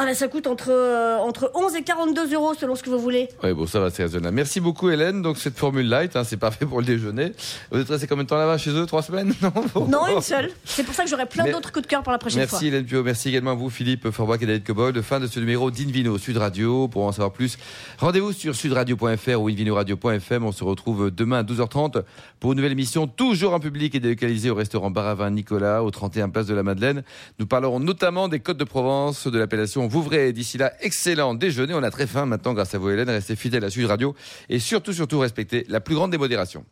Ah 0.00 0.04
bah 0.04 0.14
ça 0.14 0.28
coûte 0.28 0.46
entre, 0.46 0.70
euh, 0.70 1.16
entre 1.18 1.50
11 1.54 1.74
et 1.74 1.82
42 1.82 2.32
euros 2.34 2.54
selon 2.54 2.76
ce 2.76 2.84
que 2.84 2.90
vous 2.90 3.00
voulez. 3.00 3.28
Oui, 3.42 3.52
bon, 3.52 3.66
ça 3.66 3.80
va, 3.80 3.90
c'est 3.90 4.04
raisonnable. 4.04 4.34
Merci 4.36 4.60
beaucoup, 4.60 4.90
Hélène. 4.90 5.22
Donc, 5.22 5.38
cette 5.38 5.58
formule 5.58 5.88
light, 5.88 6.14
hein, 6.14 6.22
c'est 6.22 6.36
parfait 6.36 6.66
pour 6.66 6.78
le 6.78 6.86
déjeuner. 6.86 7.32
Vous 7.72 7.80
êtes 7.80 7.88
resté 7.88 8.06
combien 8.06 8.22
de 8.22 8.28
temps 8.28 8.36
là-bas 8.36 8.58
chez 8.58 8.70
eux 8.70 8.86
Trois 8.86 9.02
semaines? 9.02 9.34
Non, 9.42 9.52
bon. 9.74 9.86
Non, 9.86 10.06
une 10.16 10.20
seule. 10.20 10.50
C'est 10.64 10.84
pour 10.84 10.94
ça 10.94 11.02
que 11.04 11.10
j'aurai 11.10 11.26
plein 11.26 11.44
Mais- 11.44 11.52
d'autres 11.52 11.72
coups 11.72 11.82
de 11.84 11.88
cœur 11.90 12.02
pour 12.02 12.12
la 12.12 12.18
prochaine 12.18 12.40
Merci 12.40 12.56
fois. 12.56 12.64
Hélène 12.68 12.84
Pio, 12.84 13.02
merci 13.02 13.28
également 13.30 13.52
à 13.52 13.54
vous 13.54 13.70
Philippe 13.70 14.10
Forbach 14.10 14.40
et 14.42 14.46
David 14.46 14.64
Cobold. 14.64 15.00
Fin 15.02 15.18
de 15.20 15.26
ce 15.26 15.40
numéro 15.40 15.70
d'Invino 15.70 16.16
Sud 16.18 16.36
Radio. 16.36 16.86
Pour 16.86 17.04
en 17.04 17.12
savoir 17.12 17.32
plus, 17.32 17.58
rendez-vous 17.98 18.32
sur 18.32 18.54
sudradio.fr 18.54 19.40
ou 19.40 19.48
invinoradio.fm. 19.48 20.44
On 20.44 20.52
se 20.52 20.62
retrouve 20.64 21.10
demain 21.10 21.38
à 21.38 21.42
12h30 21.42 22.02
pour 22.40 22.52
une 22.52 22.58
nouvelle 22.58 22.72
émission 22.72 23.06
toujours 23.08 23.52
en 23.54 23.60
public 23.60 23.94
et 23.96 24.00
délocalisée 24.00 24.50
au 24.50 24.54
restaurant 24.54 24.90
Baravin 24.90 25.30
Nicolas 25.30 25.82
au 25.82 25.90
31 25.90 26.28
place 26.28 26.46
de 26.46 26.54
la 26.54 26.62
Madeleine. 26.62 27.02
Nous 27.38 27.46
parlerons 27.46 27.80
notamment 27.80 28.28
des 28.28 28.38
Côtes 28.40 28.58
de 28.58 28.64
Provence, 28.64 29.26
de 29.26 29.38
l'appellation 29.38 29.87
Vouvray. 29.88 30.32
D'ici 30.32 30.58
là, 30.58 30.72
excellent 30.80 31.34
déjeuner. 31.34 31.74
On 31.74 31.82
a 31.82 31.90
très 31.90 32.06
faim 32.06 32.26
maintenant 32.26 32.54
grâce 32.54 32.74
à 32.74 32.78
vous 32.78 32.90
Hélène. 32.90 33.10
Restez 33.10 33.36
fidèles 33.36 33.64
à 33.64 33.70
Sud 33.70 33.86
Radio 33.86 34.14
et 34.48 34.58
surtout, 34.58 34.92
surtout 34.92 35.18
respectez 35.18 35.64
la 35.68 35.80
plus 35.80 35.94
grande 35.94 36.10
des 36.10 36.18
modérations. 36.18 36.64